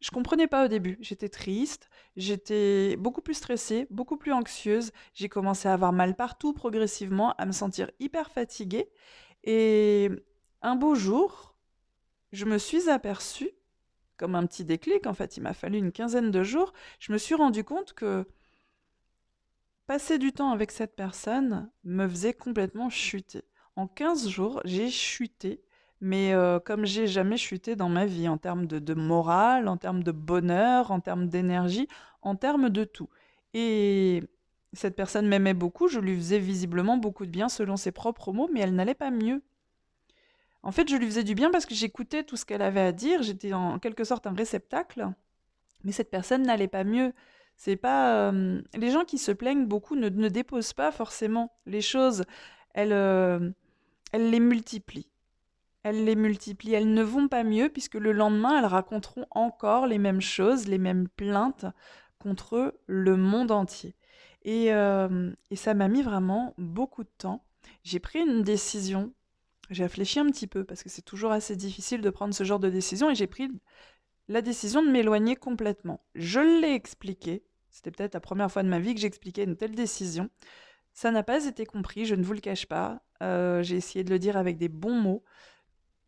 je 0.00 0.10
comprenais 0.10 0.46
pas 0.46 0.64
au 0.64 0.68
début. 0.68 0.96
J'étais 1.00 1.28
triste, 1.28 1.88
j'étais 2.18 2.96
beaucoup 2.96 3.22
plus 3.22 3.34
stressée, 3.34 3.86
beaucoup 3.90 4.18
plus 4.18 4.32
anxieuse. 4.32 4.92
J'ai 5.14 5.30
commencé 5.30 5.68
à 5.68 5.72
avoir 5.72 5.92
mal 5.94 6.14
partout 6.14 6.52
progressivement, 6.52 7.32
à 7.38 7.46
me 7.46 7.52
sentir 7.52 7.90
hyper 8.00 8.30
fatiguée. 8.30 8.90
Et 9.44 10.10
un 10.60 10.76
beau 10.76 10.94
jour, 10.94 11.54
je 12.32 12.44
me 12.44 12.58
suis 12.58 12.90
aperçue 12.90 13.52
comme 14.18 14.34
un 14.34 14.44
petit 14.46 14.64
déclic, 14.64 15.06
en 15.06 15.14
fait, 15.14 15.36
il 15.36 15.42
m'a 15.42 15.54
fallu 15.54 15.78
une 15.78 15.92
quinzaine 15.92 16.30
de 16.30 16.42
jours, 16.42 16.72
je 16.98 17.12
me 17.12 17.18
suis 17.18 17.36
rendu 17.36 17.62
compte 17.64 17.92
que 17.94 18.26
passer 19.86 20.18
du 20.18 20.32
temps 20.32 20.50
avec 20.50 20.72
cette 20.72 20.96
personne 20.96 21.70
me 21.84 22.06
faisait 22.06 22.34
complètement 22.34 22.90
chuter. 22.90 23.44
En 23.76 23.86
15 23.86 24.28
jours, 24.28 24.60
j'ai 24.64 24.90
chuté, 24.90 25.62
mais 26.00 26.32
euh, 26.32 26.60
comme 26.60 26.84
j'ai 26.86 27.06
jamais 27.06 27.36
chuté 27.36 27.76
dans 27.76 27.88
ma 27.88 28.06
vie, 28.06 28.28
en 28.28 28.38
termes 28.38 28.66
de, 28.66 28.94
morale, 28.94 29.68
en 29.68 29.76
termes 29.76 30.02
de 30.02 30.12
bonheur, 30.12 30.90
en 30.90 31.00
termes 31.00 31.28
d'énergie, 31.28 31.88
en 32.22 32.36
termes 32.36 32.70
de 32.70 32.84
tout. 32.84 33.08
Et 33.54 34.22
cette 34.72 34.96
personne 34.96 35.26
m'aimait 35.26 35.54
beaucoup, 35.54 35.88
je 35.88 36.00
lui 36.00 36.16
faisais 36.16 36.38
visiblement 36.38 36.96
beaucoup 36.96 37.26
de 37.26 37.30
bien 37.30 37.48
selon 37.48 37.76
ses 37.76 37.92
propres 37.92 38.32
mots, 38.32 38.48
mais 38.52 38.60
elle 38.60 38.74
n'allait 38.74 38.94
pas 38.94 39.10
mieux. 39.10 39.42
En 40.62 40.72
fait, 40.72 40.88
je 40.88 40.96
lui 40.96 41.06
faisais 41.06 41.24
du 41.24 41.34
bien 41.34 41.50
parce 41.50 41.66
que 41.66 41.74
j'écoutais 41.74 42.24
tout 42.24 42.36
ce 42.36 42.44
qu'elle 42.44 42.62
avait 42.62 42.80
à 42.80 42.92
dire. 42.92 43.22
J'étais 43.22 43.52
en 43.52 43.78
quelque 43.78 44.04
sorte 44.04 44.26
un 44.26 44.34
réceptacle. 44.34 45.08
Mais 45.84 45.92
cette 45.92 46.10
personne 46.10 46.42
n'allait 46.42 46.68
pas 46.68 46.84
mieux. 46.84 47.12
C'est 47.56 47.76
pas 47.76 48.30
euh, 48.30 48.60
les 48.74 48.90
gens 48.90 49.04
qui 49.04 49.18
se 49.18 49.32
plaignent 49.32 49.66
beaucoup 49.66 49.96
ne, 49.96 50.08
déposent 50.28 50.72
pas 50.72 50.92
forcément 50.92 51.52
les 51.66 51.80
choses. 51.80 52.24
Elles, 52.74 52.92
euh, 52.92 53.50
elles 54.12 54.30
les 54.30 54.40
multiplient. 54.40 55.08
Elles 55.88 56.04
les 56.04 56.16
multiplient. 56.16 56.74
Elles 56.74 56.92
ne 56.92 57.02
vont 57.02 57.28
pas 57.28 57.44
mieux 57.44 57.68
puisque 57.68 57.94
le 57.94 58.12
lendemain 58.12 58.58
elles 58.58 58.66
raconteront 58.66 59.26
encore 59.30 59.86
les 59.86 59.98
mêmes 59.98 60.20
choses, 60.20 60.68
les 60.68 60.78
mêmes 60.78 61.08
plaintes 61.08 61.66
contre 62.18 62.74
le 62.86 63.16
monde 63.16 63.50
entier. 63.50 63.94
Et, 64.42 64.72
euh, 64.72 65.30
et 65.50 65.56
ça 65.56 65.74
m'a 65.74 65.88
mis 65.88 66.02
vraiment 66.02 66.54
beaucoup 66.58 67.04
de 67.04 67.10
temps. 67.18 67.44
J'ai 67.84 68.00
pris 68.00 68.20
une 68.20 68.42
décision 68.42 69.12
j'ai 69.70 69.82
réfléchi 69.82 70.18
un 70.18 70.26
petit 70.26 70.46
peu 70.46 70.64
parce 70.64 70.82
que 70.82 70.88
c'est 70.88 71.02
toujours 71.02 71.32
assez 71.32 71.54
difficile 71.56 72.00
de 72.00 72.10
prendre 72.10 72.34
ce 72.34 72.44
genre 72.44 72.58
de 72.58 72.70
décision 72.70 73.10
et 73.10 73.14
j'ai 73.14 73.26
pris 73.26 73.50
la 74.28 74.40
décision 74.40 74.82
de 74.82 74.90
m'éloigner 74.90 75.36
complètement. 75.36 76.02
Je 76.14 76.40
l'ai 76.40 76.72
expliqué, 76.72 77.44
c'était 77.70 77.90
peut-être 77.90 78.14
la 78.14 78.20
première 78.20 78.50
fois 78.50 78.62
de 78.62 78.68
ma 78.68 78.78
vie 78.78 78.94
que 78.94 79.00
j'expliquais 79.00 79.44
une 79.44 79.56
telle 79.56 79.74
décision. 79.74 80.30
Ça 80.92 81.10
n'a 81.10 81.22
pas 81.22 81.44
été 81.44 81.66
compris, 81.66 82.06
je 82.06 82.14
ne 82.14 82.22
vous 82.22 82.32
le 82.32 82.40
cache 82.40 82.66
pas. 82.66 83.02
Euh, 83.22 83.62
j'ai 83.62 83.76
essayé 83.76 84.04
de 84.04 84.10
le 84.10 84.18
dire 84.18 84.36
avec 84.36 84.56
des 84.56 84.68
bons 84.68 84.98
mots, 84.98 85.22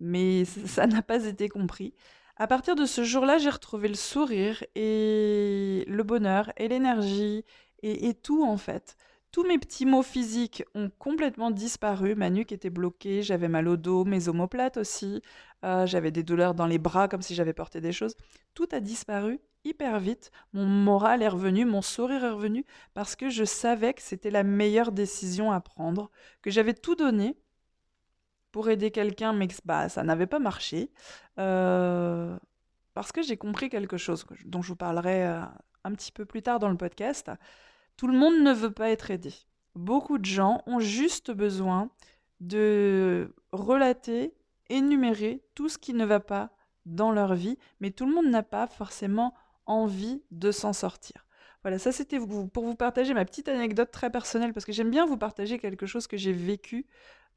mais 0.01 0.45
ça 0.45 0.87
n'a 0.87 1.03
pas 1.03 1.27
été 1.27 1.49
compris. 1.49 1.95
À 2.37 2.47
partir 2.47 2.75
de 2.75 2.87
ce 2.87 3.05
jour-là, 3.05 3.37
j'ai 3.39 3.51
retrouvé 3.51 3.87
le 3.87 3.95
sourire 3.95 4.65
et 4.75 5.85
le 5.87 6.03
bonheur 6.03 6.51
et 6.57 6.69
l'énergie 6.69 7.45
et, 7.83 8.15
tout 8.15 8.45
en 8.45 8.57
fait. 8.57 8.97
Tous 9.31 9.45
mes 9.45 9.59
petits 9.59 9.87
maux 9.87 10.03
physiques 10.03 10.65
ont 10.75 10.91
complètement 10.99 11.51
disparu. 11.51 12.15
Ma 12.15 12.31
nuque 12.31 12.53
était 12.53 12.71
bloquée, 12.71 13.23
j'avais 13.23 13.49
mal 13.49 13.69
au 13.69 13.77
dos, 13.77 14.05
mes 14.05 14.29
omoplates 14.29 14.79
aussi. 14.79 15.21
Euh, 15.65 15.87
j'avais 15.87 16.11
des 16.11 16.23
douleurs 16.23 16.55
dans 16.55 16.67
les 16.67 16.79
bras 16.79 17.09
comme 17.09 17.23
si 17.23 17.35
j'avais 17.35 17.53
porté 17.53 17.81
des 17.81 17.93
choses. 17.93 18.17
Tout 18.55 18.69
a 18.73 18.81
disparu 18.81 19.41
hyper 19.65 20.01
vite. 20.01 20.31
Mon 20.53 20.65
moral 20.65 21.23
est 21.23 21.29
revenu, 21.29 21.65
mon 21.67 21.83
sourire 21.83 22.25
est 22.25 22.31
revenu 22.31 22.65
parce 22.95 23.17
que 23.17 23.29
je 23.29 23.45
savais 23.45 23.95
que 23.95 24.03
c'était 24.03 24.31
la 24.31 24.43
meilleure 24.45 24.93
décision 24.93 25.53
à 25.53 25.61
prendre, 25.61 26.11
que 26.43 26.51
j'avais 26.51 26.75
tout 26.75 26.97
donné 26.97 27.37
pour 28.53 28.69
aider 28.69 28.91
quelqu'un, 28.91 29.33
mais 29.33 29.49
que 29.49 29.55
bah, 29.65 29.89
ça 29.89 30.03
n'avait 30.03 30.27
pas 30.27 30.39
marché. 30.39 30.91
Euh, 31.39 32.37
parce 32.95 33.13
que 33.13 33.23
j'ai 33.23 33.37
compris 33.37 33.69
quelque 33.69 33.97
chose 33.97 34.27
dont 34.45 34.63
je 34.63 34.69
vous 34.69 34.77
parlerai 34.77 35.27
euh, 35.27 35.41
un 35.85 35.93
petit 35.93 36.13
peu 36.13 36.25
plus 36.25 36.43
tard 36.43 36.59
dans 36.59 36.69
le 36.69 36.77
podcast. 36.77 37.31
Tout 37.97 38.09
le 38.09 38.19
monde 38.19 38.43
ne 38.43 38.53
veut 38.53 38.73
pas 38.73 38.91
être 38.91 39.11
aidé. 39.11 39.33
Beaucoup 39.75 40.19
de 40.19 40.25
gens 40.25 40.63
ont 40.67 40.81
juste 40.81 41.31
besoin 41.31 41.91
de 42.41 43.35
relater, 43.53 44.35
énumérer 44.69 45.43
tout 45.55 45.69
ce 45.69 45.79
qui 45.79 45.95
ne 45.95 46.05
va 46.05 46.21
pas 46.21 46.51
dans 46.87 47.13
leur 47.13 47.35
vie, 47.35 47.59
mais 47.81 47.91
tout 47.91 48.07
le 48.07 48.15
monde 48.15 48.29
n'a 48.29 48.43
pas 48.43 48.67
forcément 48.67 49.35
envie 49.67 50.23
de 50.31 50.51
s'en 50.51 50.73
sortir. 50.73 51.27
Voilà, 51.63 51.79
ça 51.79 51.93
c'était 51.93 52.19
pour 52.19 52.65
vous 52.65 52.75
partager 52.75 53.13
ma 53.13 53.25
petite 53.25 53.49
anecdote 53.49 53.91
très 53.91 54.11
personnelle, 54.11 54.53
parce 54.53 54.65
que 54.65 54.73
j'aime 54.73 54.91
bien 54.91 55.07
vous 55.07 55.19
partager 55.19 55.59
quelque 55.59 55.87
chose 55.87 56.07
que 56.07 56.17
j'ai 56.17 56.33
vécu, 56.33 56.87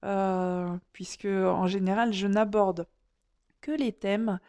euh, 0.04 0.76
puisque 0.92 1.26
en 1.26 1.68
général 1.68 2.14
je 2.14 2.28
n'aborde 2.28 2.88
que 3.62 3.72
les 3.72 3.94
thèmes 3.94 4.40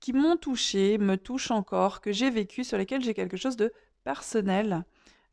qui 0.00 0.12
m'ont 0.12 0.36
touché, 0.36 0.98
me 0.98 1.16
touchent 1.16 1.50
encore, 1.50 2.00
que 2.00 2.12
j'ai 2.12 2.30
vécu, 2.30 2.64
sur 2.64 2.78
lesquels 2.78 3.02
j'ai 3.02 3.14
quelque 3.14 3.36
chose 3.36 3.56
de 3.56 3.72
personnel 4.04 4.84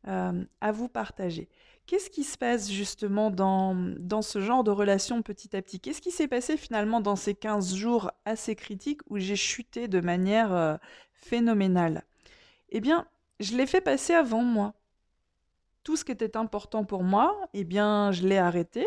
euh, 0.08 0.44
à 0.60 0.72
vous 0.72 0.88
partager. 0.88 1.48
Qu'est-ce 1.86 2.10
qui 2.10 2.24
se 2.24 2.36
passe 2.36 2.70
justement 2.70 3.30
dans, 3.30 4.22
ce 4.22 4.40
genre 4.40 4.64
de 4.64 4.72
relation 4.72 5.22
petit 5.22 5.56
à 5.56 5.62
petit? 5.62 5.78
Qu'est-ce 5.78 6.02
qui 6.02 6.10
s'est 6.10 6.26
passé 6.26 6.56
finalement 6.56 7.00
dans 7.00 7.14
ces 7.14 7.34
15 7.34 7.74
jours 7.76 8.10
assez 8.24 8.56
critiques 8.56 9.02
où 9.08 9.18
j'ai 9.18 9.36
chuté 9.36 9.86
de 9.86 10.00
manière 10.00 10.52
euh, 10.52 10.76
phénoménale? 11.12 12.02
Eh 12.70 12.80
bien, 12.80 13.06
je 13.38 13.56
l'ai 13.56 13.66
fait 13.66 13.80
passer 13.80 14.14
avant 14.14 14.42
moi. 14.42 14.74
Tout 15.84 15.94
ce 15.94 16.04
qui 16.04 16.10
était 16.10 16.36
important 16.36 16.84
pour 16.84 17.04
moi, 17.04 17.48
eh 17.54 17.62
bien, 17.62 18.10
je 18.10 18.26
l'ai 18.26 18.38
arrêté 18.38 18.84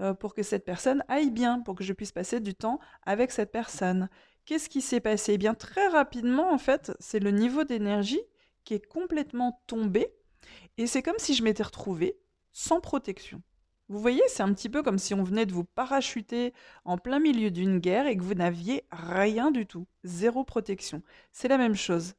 euh, 0.00 0.14
pour 0.14 0.34
que 0.34 0.42
cette 0.42 0.64
personne 0.64 1.04
aille 1.08 1.30
bien, 1.30 1.60
pour 1.60 1.74
que 1.74 1.84
je 1.84 1.92
puisse 1.92 2.12
passer 2.12 2.40
du 2.40 2.54
temps 2.54 2.78
avec 3.04 3.30
cette 3.30 3.52
personne. 3.52 4.08
Qu'est-ce 4.44 4.68
qui 4.68 4.80
s'est 4.80 5.00
passé? 5.00 5.34
Eh 5.34 5.38
bien, 5.38 5.54
très 5.54 5.88
rapidement, 5.88 6.52
en 6.52 6.58
fait, 6.58 6.92
c'est 6.98 7.20
le 7.20 7.30
niveau 7.30 7.64
d'énergie 7.64 8.22
qui 8.64 8.74
est 8.74 8.86
complètement 8.86 9.62
tombé 9.66 10.08
et 10.78 10.86
c'est 10.86 11.02
comme 11.02 11.18
si 11.18 11.34
je 11.34 11.42
m'étais 11.42 11.62
retrouvée 11.62 12.18
sans 12.52 12.80
protection. 12.80 13.42
Vous 13.88 13.98
voyez, 13.98 14.22
c'est 14.28 14.42
un 14.42 14.52
petit 14.54 14.68
peu 14.68 14.82
comme 14.82 14.98
si 14.98 15.14
on 15.14 15.24
venait 15.24 15.46
de 15.46 15.52
vous 15.52 15.64
parachuter 15.64 16.54
en 16.84 16.96
plein 16.96 17.18
milieu 17.18 17.50
d'une 17.50 17.80
guerre 17.80 18.06
et 18.06 18.16
que 18.16 18.22
vous 18.22 18.34
n'aviez 18.34 18.84
rien 18.92 19.50
du 19.50 19.66
tout, 19.66 19.86
zéro 20.04 20.44
protection. 20.44 21.02
C'est 21.32 21.48
la 21.48 21.58
même 21.58 21.74
chose. 21.74 22.14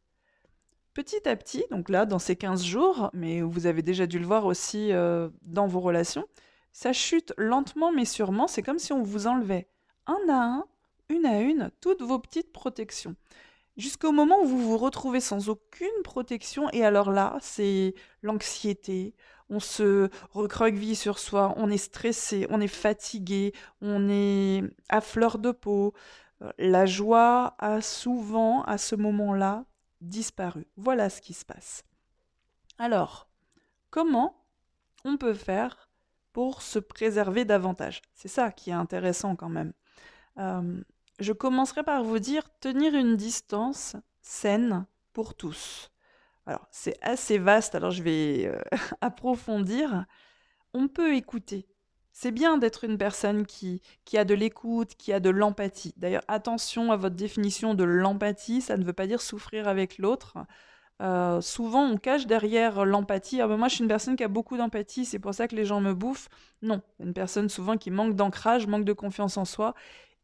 Petit 0.93 1.25
à 1.27 1.37
petit, 1.37 1.63
donc 1.71 1.87
là, 1.87 2.05
dans 2.05 2.19
ces 2.19 2.35
15 2.35 2.65
jours, 2.65 3.09
mais 3.13 3.41
vous 3.41 3.67
avez 3.67 3.81
déjà 3.81 4.05
dû 4.05 4.19
le 4.19 4.25
voir 4.25 4.45
aussi 4.45 4.91
euh, 4.91 5.29
dans 5.43 5.65
vos 5.65 5.79
relations, 5.79 6.25
Ça 6.71 6.93
chute 6.93 7.33
lentement 7.37 7.91
mais 7.91 8.05
sûrement, 8.05 8.47
c'est 8.47 8.63
comme 8.63 8.79
si 8.79 8.93
on 8.93 9.03
vous 9.03 9.27
enlevait 9.27 9.67
un 10.07 10.29
à 10.29 10.43
un, 10.43 10.65
une 11.09 11.25
à 11.25 11.41
une, 11.41 11.71
toutes 11.81 12.01
vos 12.01 12.19
petites 12.19 12.51
protections. 12.51 13.15
Jusqu'au 13.77 14.11
moment 14.11 14.41
où 14.41 14.45
vous 14.45 14.59
vous 14.59 14.77
retrouvez 14.77 15.21
sans 15.21 15.49
aucune 15.49 15.87
protection, 16.03 16.69
et 16.71 16.83
alors 16.83 17.09
là, 17.09 17.37
c'est 17.39 17.93
l'anxiété, 18.21 19.15
on 19.49 19.59
se 19.59 20.09
recroqueville 20.31 20.95
sur 20.97 21.19
soi, 21.19 21.53
on 21.57 21.69
est 21.69 21.77
stressé, 21.77 22.47
on 22.49 22.61
est 22.61 22.67
fatigué, 22.67 23.53
on 23.81 24.09
est 24.09 24.63
à 24.89 25.01
fleur 25.01 25.37
de 25.37 25.51
peau. 25.51 25.93
La 26.57 26.85
joie 26.85 27.55
a 27.59 27.81
souvent, 27.81 28.63
à 28.63 28.77
ce 28.77 28.95
moment-là, 28.95 29.65
disparu. 30.01 30.67
Voilà 30.75 31.09
ce 31.09 31.21
qui 31.21 31.33
se 31.33 31.45
passe. 31.45 31.83
Alors, 32.77 33.27
comment 33.89 34.43
on 35.05 35.17
peut 35.17 35.33
faire 35.33 35.90
pour 36.33 36.61
se 36.61 36.79
préserver 36.79 37.45
davantage 37.45 38.01
C'est 38.13 38.27
ça 38.27 38.51
qui 38.51 38.69
est 38.69 38.73
intéressant 38.73 39.35
quand 39.35 39.49
même. 39.49 39.73
Euh, 40.37 40.81
je 41.19 41.33
commencerai 41.33 41.83
par 41.83 42.03
vous 42.03 42.19
dire 42.19 42.43
tenir 42.59 42.95
une 42.95 43.15
distance 43.15 43.95
saine 44.21 44.85
pour 45.13 45.35
tous. 45.35 45.91
Alors, 46.45 46.67
c'est 46.71 46.97
assez 47.01 47.37
vaste, 47.37 47.75
alors 47.75 47.91
je 47.91 48.03
vais 48.03 48.47
euh, 48.47 48.59
approfondir. 49.01 50.05
On 50.73 50.87
peut 50.87 51.15
écouter. 51.15 51.67
C'est 52.13 52.31
bien 52.31 52.57
d'être 52.57 52.83
une 52.83 52.97
personne 52.97 53.45
qui, 53.45 53.81
qui 54.03 54.17
a 54.17 54.25
de 54.25 54.33
l'écoute, 54.33 54.95
qui 54.95 55.13
a 55.13 55.19
de 55.19 55.29
l'empathie. 55.29 55.93
D'ailleurs, 55.97 56.23
attention 56.27 56.91
à 56.91 56.97
votre 56.97 57.15
définition 57.15 57.73
de 57.73 57.83
l'empathie, 57.83 58.61
ça 58.61 58.77
ne 58.77 58.83
veut 58.83 58.93
pas 58.93 59.07
dire 59.07 59.21
souffrir 59.21 59.67
avec 59.67 59.97
l'autre. 59.97 60.37
Euh, 61.01 61.41
souvent, 61.41 61.83
on 61.83 61.97
cache 61.97 62.27
derrière 62.27 62.85
l'empathie. 62.85 63.41
Ah 63.41 63.47
moi, 63.47 63.67
je 63.67 63.75
suis 63.75 63.83
une 63.83 63.89
personne 63.89 64.15
qui 64.15 64.23
a 64.23 64.27
beaucoup 64.27 64.55
d'empathie, 64.55 65.05
c'est 65.05 65.19
pour 65.19 65.33
ça 65.33 65.47
que 65.47 65.55
les 65.55 65.65
gens 65.65 65.81
me 65.81 65.93
bouffent. 65.93 66.29
Non, 66.61 66.81
une 66.99 67.13
personne 67.13 67.49
souvent 67.49 67.77
qui 67.77 67.91
manque 67.91 68.15
d'ancrage, 68.15 68.67
manque 68.67 68.85
de 68.85 68.93
confiance 68.93 69.37
en 69.37 69.45
soi 69.45 69.73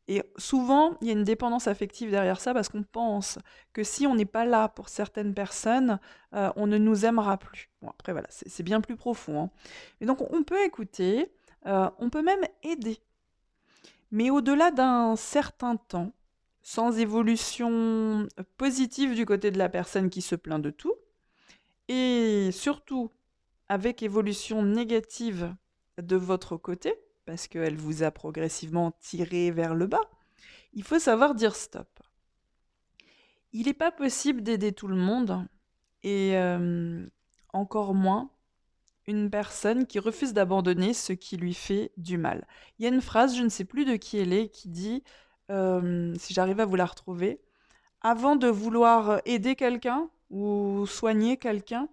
et 0.08 0.24
souvent, 0.38 0.98
il 1.02 1.08
y 1.08 1.10
a 1.10 1.14
une 1.14 1.26
dépendance 1.26 1.68
affective 1.68 2.10
derrière 2.10 2.40
ça 2.40 2.54
parce 2.54 2.70
qu'on 2.70 2.84
pense 2.84 3.40
que 3.74 3.84
si 3.84 4.08
on 4.08 4.16
n'est 4.16 4.26
pas 4.26 4.46
là 4.46 4.70
pour 4.70 4.88
certaines 4.88 5.34
personnes, 5.34 6.00
euh, 6.34 6.50
on 6.56 6.66
ne 6.66 6.78
nous 6.78 7.06
aimera 7.06 7.38
plus. 7.38 7.70
Bon, 7.82 7.90
après, 7.90 8.14
voilà, 8.14 8.28
c'est 8.30 8.64
bien 8.64 8.80
plus 8.80 8.96
profond. 8.96 9.44
Hein. 9.44 9.50
Et 10.00 10.06
donc, 10.06 10.22
on 10.32 10.44
peut 10.44 10.64
écouter, 10.64 11.30
euh, 11.66 11.90
on 12.00 12.10
peut 12.10 12.22
même 12.22 12.44
aider. 12.64 13.00
Mais 14.12 14.30
au-delà 14.30 14.72
d'un 14.72 15.18
certain 15.18 15.76
temps, 15.76 16.14
sans 16.68 17.00
évolution 17.00 18.28
positive 18.58 19.16
du 19.16 19.26
côté 19.26 19.52
de 19.52 19.58
la 19.58 19.70
personne 19.70 20.10
qui 20.10 20.22
se 20.22 20.36
plaint 20.36 20.62
de 20.62 20.70
tout, 20.70 20.94
et 21.88 22.50
surtout 22.52 23.10
avec 23.70 24.04
évolution 24.04 24.64
négative 24.64 25.56
de 25.98 26.18
votre 26.18 26.58
côté, 26.58 26.94
parce 27.24 27.48
qu'elle 27.48 27.78
vous 27.78 28.04
a 28.04 28.12
progressivement 28.12 28.92
tiré 29.00 29.50
vers 29.50 29.76
le 29.76 29.88
bas, 29.88 30.12
il 30.74 30.84
faut 30.84 31.00
savoir 31.00 31.36
dire 31.36 31.56
stop. 31.56 31.88
Il 33.54 33.68
n'est 33.68 33.74
pas 33.74 33.94
possible 33.94 34.42
d'aider 34.42 34.74
tout 34.74 34.90
le 34.90 34.98
monde, 34.98 35.48
et 36.04 36.36
euh, 36.36 37.08
encore 37.54 37.94
moins 37.94 38.30
une 39.08 39.30
personne 39.30 39.88
qui 39.88 40.00
refuse 40.00 40.34
d'abandonner 40.34 40.94
ce 40.94 41.14
qui 41.14 41.38
lui 41.38 41.54
fait 41.54 41.94
du 41.96 42.18
mal. 42.18 42.46
Il 42.78 42.84
y 42.84 42.90
a 42.90 42.94
une 42.94 43.00
phrase, 43.00 43.38
je 43.38 43.44
ne 43.44 43.48
sais 43.48 43.64
plus 43.64 43.86
de 43.86 43.96
qui 43.96 44.18
elle 44.18 44.34
est, 44.34 44.50
qui 44.50 44.68
dit, 44.68 45.02
euh, 45.50 46.14
si 46.18 46.34
j'arrive 46.34 46.60
à 46.60 46.66
vous 46.66 46.76
la 46.76 46.86
retrouver, 46.86 47.42
avant 48.02 48.36
de 48.36 48.48
vouloir 48.48 49.22
aider 49.26 49.56
quelqu'un 49.56 50.10
ou 50.30 50.86
soigner 50.86 51.38
quelqu'un, 51.38 51.90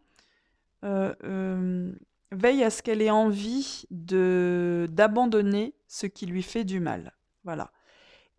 euh, 0.85 1.93
veille 2.31 2.63
à 2.63 2.71
ce 2.71 2.83
qu'elle 2.83 3.01
ait 3.01 3.11
envie 3.11 3.85
de 3.91 4.87
d'abandonner 4.91 5.75
ce 5.89 6.07
qui 6.07 6.27
lui 6.27 6.43
fait 6.43 6.65
du 6.65 6.81
mal. 6.81 7.13
Voilà. 7.45 7.71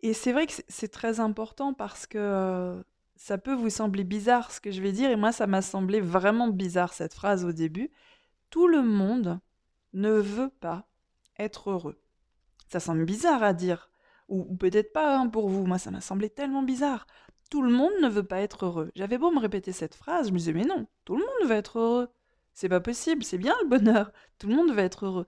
Et 0.00 0.12
c'est 0.12 0.32
vrai 0.32 0.46
que 0.46 0.52
c'est 0.68 0.92
très 0.92 1.20
important 1.20 1.72
parce 1.72 2.06
que 2.06 2.18
euh, 2.18 2.82
ça 3.16 3.38
peut 3.38 3.54
vous 3.54 3.70
sembler 3.70 4.04
bizarre 4.04 4.52
ce 4.52 4.60
que 4.60 4.70
je 4.70 4.82
vais 4.82 4.92
dire, 4.92 5.10
et 5.10 5.16
moi 5.16 5.32
ça 5.32 5.46
m'a 5.46 5.62
semblé 5.62 6.00
vraiment 6.00 6.48
bizarre 6.48 6.92
cette 6.92 7.14
phrase 7.14 7.44
au 7.44 7.52
début. 7.52 7.90
Tout 8.50 8.68
le 8.68 8.82
monde 8.82 9.40
ne 9.94 10.10
veut 10.10 10.50
pas 10.60 10.86
être 11.38 11.70
heureux. 11.70 11.98
Ça 12.68 12.80
semble 12.80 13.04
bizarre 13.04 13.42
à 13.42 13.52
dire, 13.52 13.90
ou, 14.28 14.56
peut-être 14.56 14.92
pas 14.92 15.18
hein, 15.18 15.28
pour 15.28 15.48
vous, 15.48 15.66
moi 15.66 15.78
ça 15.78 15.90
m'a 15.90 16.00
semblé 16.00 16.30
tellement 16.30 16.62
bizarre. 16.62 17.06
Tout 17.50 17.62
le 17.62 17.70
monde 17.70 17.92
ne 18.02 18.08
veut 18.08 18.24
pas 18.24 18.40
être 18.40 18.66
heureux. 18.66 18.90
J'avais 18.96 19.18
beau 19.18 19.30
me 19.30 19.38
répéter 19.38 19.72
cette 19.72 19.94
phrase, 19.94 20.28
je 20.28 20.32
me 20.32 20.38
disais 20.38 20.52
mais 20.52 20.64
non, 20.64 20.86
tout 21.04 21.16
le 21.16 21.24
monde 21.24 21.48
veut 21.48 21.56
être 21.56 21.78
heureux. 21.78 22.08
C'est 22.54 22.68
pas 22.70 22.80
possible, 22.80 23.22
c'est 23.22 23.38
bien 23.38 23.54
le 23.62 23.68
bonheur. 23.68 24.12
Tout 24.38 24.48
le 24.48 24.56
monde 24.56 24.72
va 24.72 24.82
être 24.82 25.04
heureux. 25.04 25.26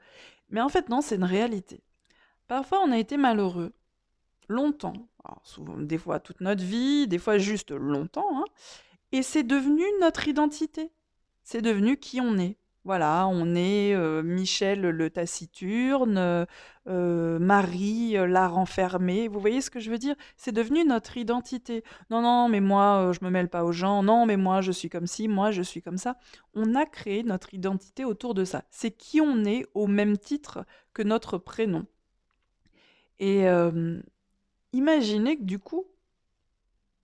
Mais 0.49 0.63
en 0.63 0.71
fait, 0.71 0.89
non, 0.89 1.03
c'est 1.03 1.17
une 1.17 1.25
réalité. 1.25 1.83
Parfois, 2.49 2.81
on 2.83 2.91
a 2.91 2.99
été 2.99 3.19
malheureux. 3.19 3.75
Longtemps. 4.49 4.95
souvent, 5.45 5.77
des 5.77 5.99
fois 5.99 6.21
toute 6.21 6.41
notre 6.41 6.65
vie, 6.65 7.07
des 7.07 7.19
fois 7.19 7.37
juste 7.37 7.71
longtemps. 7.71 8.41
Hein. 8.41 8.47
et 9.13 9.23
c'est 9.23 9.43
devenu 9.43 9.85
notre 10.01 10.27
identité. 10.27 10.91
C'est 11.43 11.61
devenu 11.63 11.99
qui 11.99 12.21
on 12.21 12.39
est. 12.39 12.57
Voilà, 12.89 13.29
on 13.29 13.55
est 13.55 13.95
euh, 13.95 14.23
Michel 14.23 14.81
le 14.81 15.11
taciturne, 15.11 16.47
euh, 16.87 17.39
Marie 17.39 18.17
euh, 18.17 18.27
la 18.27 18.49
renfermée. 18.49 19.29
Vous 19.29 19.41
voyez 19.41 19.61
ce 19.61 19.69
que 19.69 19.79
je 19.79 19.91
veux 19.91 19.99
dire? 19.99 20.15
C'est 20.39 20.53
devenu 20.53 20.87
notre 20.87 21.19
identité. 21.19 21.85
Non, 22.09 22.23
non, 22.23 22.49
mais 22.49 22.61
moi, 22.61 23.13
je 23.13 23.23
me 23.23 23.29
mêle 23.29 23.51
pas 23.51 23.65
aux 23.65 23.73
gens. 23.73 24.03
Non, 24.03 24.25
mais 24.25 24.39
moi, 24.39 24.63
je 24.63 24.73
suis 24.73 24.89
comme 24.89 25.07
ci, 25.07 25.29
moi, 25.29 25.51
je 25.51 25.61
suis 25.61 25.83
comme 25.83 25.99
ça. 25.99 26.17
On 26.55 26.75
a 26.75 26.87
créé 26.87 27.25
notre 27.25 27.53
identité 27.53 28.07
autour 28.07 28.33
de 28.33 28.47
ça. 28.47 28.65
C'est 28.71 28.93
qui 28.93 29.21
on 29.21 29.45
est 29.45 29.67
au 29.75 29.87
même 29.87 30.17
titre 30.17 30.65
que 30.95 31.03
notre 31.03 31.37
prénom. 31.37 31.85
Et 33.19 33.45
imaginez 34.73 35.37
que 35.37 35.45
du 35.45 35.59
coup, 35.59 35.85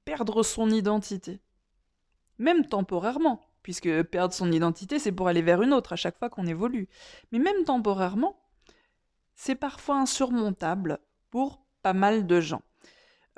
perdre 0.07 0.43
son 0.43 0.71
identité, 0.71 1.41
même 2.39 2.65
temporairement, 2.65 3.43
puisque 3.65 4.03
perdre 4.05 4.35
son 4.35 4.53
identité, 4.53 5.01
c'est 5.01 5.11
pour 5.11 5.27
aller 5.27 5.43
vers 5.43 5.63
une 5.63 5.73
autre 5.73 5.95
à 5.95 5.97
chaque 5.97 6.19
fois 6.19 6.29
qu'on 6.29 6.47
évolue. 6.47 6.87
Mais 7.33 7.41
même 7.41 7.65
temporairement, 7.65 8.39
c'est 9.35 9.55
parfois 9.55 9.97
insurmontable 9.97 10.99
pour 11.31 11.65
pas 11.83 11.95
mal 11.95 12.27
de 12.27 12.41
gens. 12.41 12.63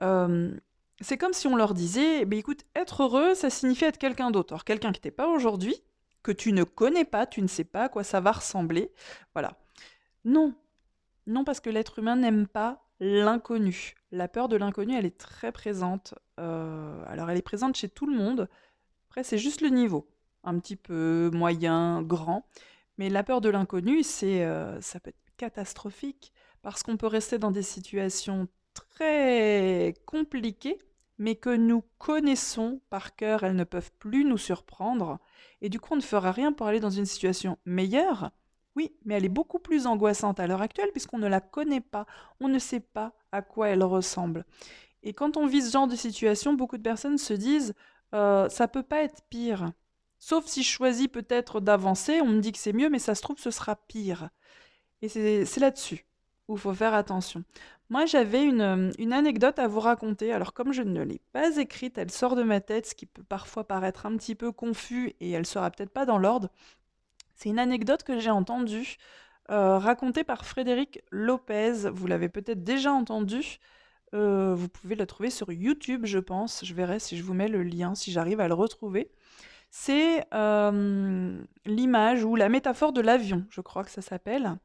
Euh, 0.02 0.52
c'est 1.00 1.16
comme 1.16 1.32
si 1.32 1.46
on 1.46 1.54
leur 1.54 1.74
disait, 1.74 2.22
eh 2.22 2.36
écoute, 2.36 2.64
être 2.74 3.04
heureux, 3.04 3.34
ça 3.34 3.50
signifie 3.50 3.84
être 3.84 3.98
quelqu'un 3.98 4.32
d'autre. 4.32 4.52
Alors 4.52 4.64
quelqu'un 4.64 4.90
qui 4.90 4.98
n'était 4.98 5.12
pas 5.12 5.28
aujourd'hui, 5.28 5.76
que 6.24 6.32
tu 6.32 6.52
ne 6.52 6.64
connais 6.64 7.04
pas, 7.04 7.26
tu 7.26 7.40
ne 7.40 7.46
sais 7.46 7.64
pas 7.64 7.84
à 7.84 7.88
quoi 7.88 8.02
ça 8.02 8.20
va 8.20 8.32
ressembler. 8.32 8.92
Voilà. 9.32 9.56
Non. 10.24 10.54
Non, 11.28 11.44
parce 11.44 11.60
que 11.60 11.70
l'être 11.70 12.00
humain 12.00 12.16
n'aime 12.16 12.48
pas 12.48 12.84
l'inconnu. 12.98 13.94
La 14.10 14.26
peur 14.26 14.48
de 14.48 14.56
l'inconnu, 14.56 14.96
elle 14.96 15.06
est 15.06 15.18
très 15.18 15.52
présente. 15.52 16.14
Euh, 16.40 17.00
alors 17.06 17.30
elle 17.30 17.38
est 17.38 17.42
présente 17.42 17.76
chez 17.76 17.88
tout 17.88 18.06
le 18.06 18.16
monde. 18.16 18.48
Après, 19.08 19.22
c'est 19.22 19.38
juste 19.38 19.60
le 19.60 19.68
niveau 19.68 20.08
un 20.46 20.58
petit 20.58 20.76
peu 20.76 21.30
moyen, 21.32 22.02
grand. 22.02 22.46
Mais 22.98 23.10
la 23.10 23.22
peur 23.22 23.40
de 23.40 23.50
l'inconnu, 23.50 24.02
c'est, 24.02 24.44
euh, 24.44 24.80
ça 24.80 25.00
peut 25.00 25.10
être 25.10 25.36
catastrophique 25.36 26.32
parce 26.62 26.82
qu'on 26.82 26.96
peut 26.96 27.06
rester 27.06 27.38
dans 27.38 27.50
des 27.50 27.62
situations 27.62 28.48
très 28.74 29.94
compliquées, 30.06 30.78
mais 31.18 31.34
que 31.34 31.54
nous 31.54 31.82
connaissons 31.98 32.80
par 32.90 33.14
cœur, 33.16 33.42
elles 33.44 33.56
ne 33.56 33.64
peuvent 33.64 33.92
plus 33.98 34.24
nous 34.24 34.38
surprendre. 34.38 35.18
Et 35.60 35.68
du 35.68 35.80
coup, 35.80 35.94
on 35.94 35.96
ne 35.96 36.02
fera 36.02 36.32
rien 36.32 36.52
pour 36.52 36.66
aller 36.66 36.80
dans 36.80 36.90
une 36.90 37.06
situation 37.06 37.58
meilleure. 37.64 38.30
Oui, 38.76 38.94
mais 39.04 39.14
elle 39.14 39.24
est 39.24 39.30
beaucoup 39.30 39.58
plus 39.58 39.86
angoissante 39.86 40.38
à 40.38 40.46
l'heure 40.46 40.60
actuelle 40.60 40.90
puisqu'on 40.92 41.18
ne 41.18 41.28
la 41.28 41.40
connaît 41.40 41.80
pas, 41.80 42.06
on 42.40 42.48
ne 42.48 42.58
sait 42.58 42.80
pas 42.80 43.14
à 43.32 43.40
quoi 43.40 43.68
elle 43.68 43.82
ressemble. 43.82 44.44
Et 45.02 45.14
quand 45.14 45.36
on 45.36 45.46
vit 45.46 45.62
ce 45.62 45.72
genre 45.72 45.86
de 45.86 45.96
situation, 45.96 46.52
beaucoup 46.52 46.76
de 46.76 46.82
personnes 46.82 47.16
se 47.16 47.32
disent 47.32 47.74
euh, 48.14 48.48
ça 48.48 48.68
peut 48.68 48.82
pas 48.82 49.02
être 49.02 49.22
pire. 49.30 49.70
Sauf 50.18 50.46
si 50.46 50.62
je 50.62 50.68
choisis 50.68 51.08
peut-être 51.08 51.60
d'avancer, 51.60 52.20
on 52.20 52.26
me 52.28 52.40
dit 52.40 52.52
que 52.52 52.58
c'est 52.58 52.72
mieux, 52.72 52.88
mais 52.88 52.98
ça 52.98 53.14
se 53.14 53.22
trouve, 53.22 53.38
ce 53.38 53.50
sera 53.50 53.76
pire. 53.76 54.30
Et 55.02 55.08
c'est 55.08 55.60
là-dessus 55.60 56.06
où 56.48 56.54
il 56.54 56.60
faut 56.60 56.74
faire 56.74 56.94
attention. 56.94 57.44
Moi, 57.88 58.06
j'avais 58.06 58.44
une, 58.44 58.92
une, 58.98 59.12
anecdote 59.12 59.58
à 59.58 59.68
vous 59.68 59.80
raconter. 59.80 60.32
Alors, 60.32 60.52
comme 60.52 60.72
je 60.72 60.82
ne 60.82 61.02
l'ai 61.02 61.20
pas 61.32 61.56
écrite, 61.56 61.98
elle 61.98 62.10
sort 62.10 62.36
de 62.36 62.42
ma 62.42 62.60
tête, 62.60 62.86
ce 62.86 62.94
qui 62.94 63.06
peut 63.06 63.22
parfois 63.22 63.64
paraître 63.64 64.06
un 64.06 64.16
petit 64.16 64.34
peu 64.34 64.52
confus 64.52 65.14
et 65.20 65.30
elle 65.32 65.46
sera 65.46 65.70
peut-être 65.70 65.90
pas 65.90 66.06
dans 66.06 66.18
l'ordre. 66.18 66.50
C'est 67.34 67.48
une 67.48 67.58
anecdote 67.58 68.02
que 68.02 68.18
j'ai 68.18 68.30
entendue 68.30 68.96
euh, 69.50 69.78
racontée 69.78 70.24
par 70.24 70.44
Frédéric 70.44 71.02
Lopez. 71.10 71.90
Vous 71.92 72.06
l'avez 72.06 72.28
peut-être 72.28 72.64
déjà 72.64 72.92
entendue. 72.92 73.58
Euh, 74.14 74.54
vous 74.54 74.68
pouvez 74.68 74.94
la 74.94 75.06
trouver 75.06 75.30
sur 75.30 75.52
YouTube, 75.52 76.06
je 76.06 76.18
pense. 76.18 76.64
Je 76.64 76.74
verrai 76.74 76.98
si 76.98 77.16
je 77.16 77.22
vous 77.22 77.34
mets 77.34 77.48
le 77.48 77.62
lien, 77.62 77.94
si 77.94 78.10
j'arrive 78.10 78.40
à 78.40 78.48
le 78.48 78.54
retrouver 78.54 79.10
c'est 79.70 80.26
l'image 81.64 82.24
ou 82.24 82.36
la 82.36 82.48
métaphore 82.48 82.92
de 82.92 83.00
l'avion, 83.00 83.44
je 83.50 83.60
crois 83.60 83.84
que 83.84 83.90
ça 83.90 84.02
s'appelle. 84.02 84.56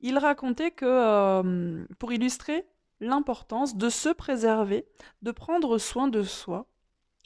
Il 0.00 0.18
racontait 0.18 0.72
que 0.72 1.86
pour 1.98 2.12
illustrer 2.12 2.66
l'importance 3.00 3.76
de 3.76 3.88
se 3.88 4.08
préserver, 4.08 4.86
de 5.22 5.30
prendre 5.30 5.78
soin 5.78 6.08
de 6.08 6.22
soi, 6.22 6.66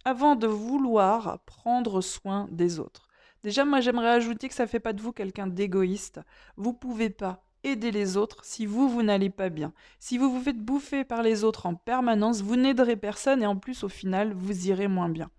avant 0.04 0.36
de 0.36 0.46
vouloir 0.46 1.40
prendre 1.46 2.00
soin 2.00 2.46
des 2.50 2.78
autres. 2.78 3.08
Déjà, 3.42 3.64
moi 3.64 3.80
j'aimerais 3.80 4.10
ajouter 4.10 4.48
que 4.48 4.54
ça 4.54 4.62
ne 4.64 4.68
fait 4.68 4.80
pas 4.80 4.92
de 4.92 5.02
vous 5.02 5.12
quelqu'un 5.12 5.46
d'égoïste. 5.46 6.20
Vous 6.56 6.72
pouvez 6.72 7.10
pas 7.10 7.44
aider 7.64 7.90
les 7.90 8.16
autres 8.16 8.44
si 8.44 8.66
vous, 8.66 8.88
vous 8.88 9.02
n'allez 9.02 9.30
pas 9.30 9.48
bien. 9.48 9.72
Si 9.98 10.16
vous 10.18 10.30
vous 10.30 10.40
faites 10.40 10.58
bouffer 10.58 11.04
par 11.04 11.22
les 11.22 11.44
autres 11.44 11.66
en 11.66 11.74
permanence, 11.74 12.40
vous 12.42 12.56
n'aiderez 12.56 12.96
personne 12.96 13.42
et 13.42 13.46
en 13.46 13.56
plus, 13.56 13.82
au 13.82 13.88
final, 13.88 14.32
vous 14.32 14.68
irez 14.68 14.88
moins 14.88 15.08
bien. 15.08 15.30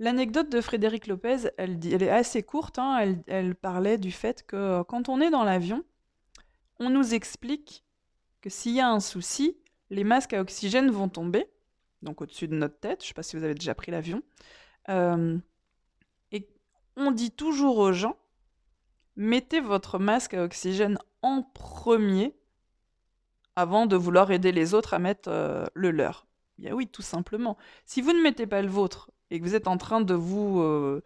L'anecdote 0.00 0.48
de 0.48 0.60
Frédéric 0.60 1.08
Lopez, 1.08 1.50
elle, 1.56 1.84
est 1.84 2.08
assez 2.08 2.42
courte. 2.42 2.78
Hein. 2.78 3.16
elle, 3.26 3.54
parlait 3.54 3.98
du 3.98 4.12
fait 4.12 4.46
que 4.46 4.82
quand 4.82 5.08
on 5.08 5.20
est 5.20 5.30
dans 5.30 5.44
l'avion, 5.44 5.84
on 6.78 6.90
nous 6.90 7.14
explique 7.14 7.84
que 8.40 8.50
s'il 8.50 8.74
y 8.74 8.80
a 8.80 8.88
un 8.88 9.00
souci, 9.00 9.56
les 9.90 10.04
masques 10.04 10.34
à 10.34 10.40
oxygène 10.40 10.90
vont 10.90 11.08
tomber, 11.08 11.50
donc 12.02 12.20
au-dessus 12.20 12.46
de 12.46 12.54
notre 12.54 12.78
tête. 12.78 13.00
Je 13.00 13.06
ne 13.06 13.08
sais 13.08 13.14
pas 13.14 13.24
si 13.24 13.36
vous 13.36 13.42
avez 13.42 13.54
déjà 13.54 13.74
pris 13.74 13.90
l'avion. 13.90 14.22
Euh, 14.88 15.36
et 16.30 16.48
on 16.96 17.10
dit 17.10 17.32
toujours 17.32 17.78
aux 17.78 17.92
gens, 17.92 18.16
mettez 19.16 19.60
votre 19.60 19.98
masque 19.98 20.34
à 20.34 20.44
oxygène 20.44 20.98
en 21.22 21.42
premier 21.42 22.36
avant 23.56 23.86
de 23.86 23.96
vouloir 23.96 24.30
aider 24.30 24.52
les 24.52 24.74
autres 24.74 24.94
à 24.94 25.00
mettre 25.00 25.28
euh, 25.28 25.66
le 25.74 25.90
leur. 25.90 26.28
Bien 26.58 26.72
oui, 26.72 26.86
tout 26.86 27.02
simplement. 27.02 27.56
Si 27.84 28.00
vous 28.00 28.12
ne 28.12 28.22
mettez 28.22 28.46
pas 28.46 28.62
le 28.62 28.68
vôtre 28.68 29.10
et 29.30 29.38
que 29.38 29.44
vous 29.44 29.54
êtes 29.54 29.68
en 29.68 29.76
train 29.76 30.00
de 30.00 30.14
vous, 30.14 30.60
euh, 30.60 31.02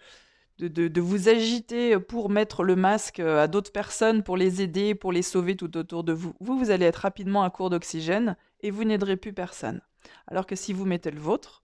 de, 0.58 1.00
vous 1.00 1.28
agiter 1.28 1.98
pour 1.98 2.30
mettre 2.30 2.62
le 2.62 2.76
masque 2.76 3.20
à 3.20 3.48
d'autres 3.48 3.72
personnes, 3.72 4.22
pour 4.22 4.36
les 4.36 4.62
aider, 4.62 4.94
pour 4.94 5.12
les 5.12 5.22
sauver 5.22 5.56
tout 5.56 5.76
autour 5.76 6.04
de 6.04 6.12
vous, 6.12 6.34
vous, 6.40 6.58
vous 6.58 6.70
allez 6.70 6.86
être 6.86 6.96
rapidement 6.96 7.42
à 7.42 7.50
court 7.50 7.70
d'oxygène 7.70 8.36
et 8.60 8.70
vous 8.70 8.84
n'aiderez 8.84 9.16
plus 9.16 9.32
personne. 9.32 9.80
Alors 10.26 10.46
que 10.46 10.56
si 10.56 10.72
vous 10.72 10.84
mettez 10.84 11.10
le 11.10 11.20
vôtre, 11.20 11.62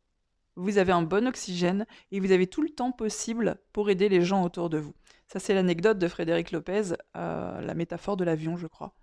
vous 0.56 0.78
avez 0.78 0.92
un 0.92 1.02
bon 1.02 1.26
oxygène 1.26 1.86
et 2.10 2.20
vous 2.20 2.32
avez 2.32 2.48
tout 2.48 2.62
le 2.62 2.68
temps 2.68 2.90
possible 2.90 3.58
pour 3.72 3.90
aider 3.90 4.08
les 4.08 4.22
gens 4.22 4.42
autour 4.42 4.68
de 4.70 4.78
vous. 4.78 4.94
Ça, 5.28 5.38
c'est 5.38 5.54
l'anecdote 5.54 5.98
de 5.98 6.08
Frédéric 6.08 6.52
Lopez, 6.52 6.94
euh, 7.16 7.60
la 7.60 7.74
métaphore 7.74 8.16
de 8.16 8.24
l'avion, 8.24 8.56
je 8.56 8.66
crois. 8.66 8.94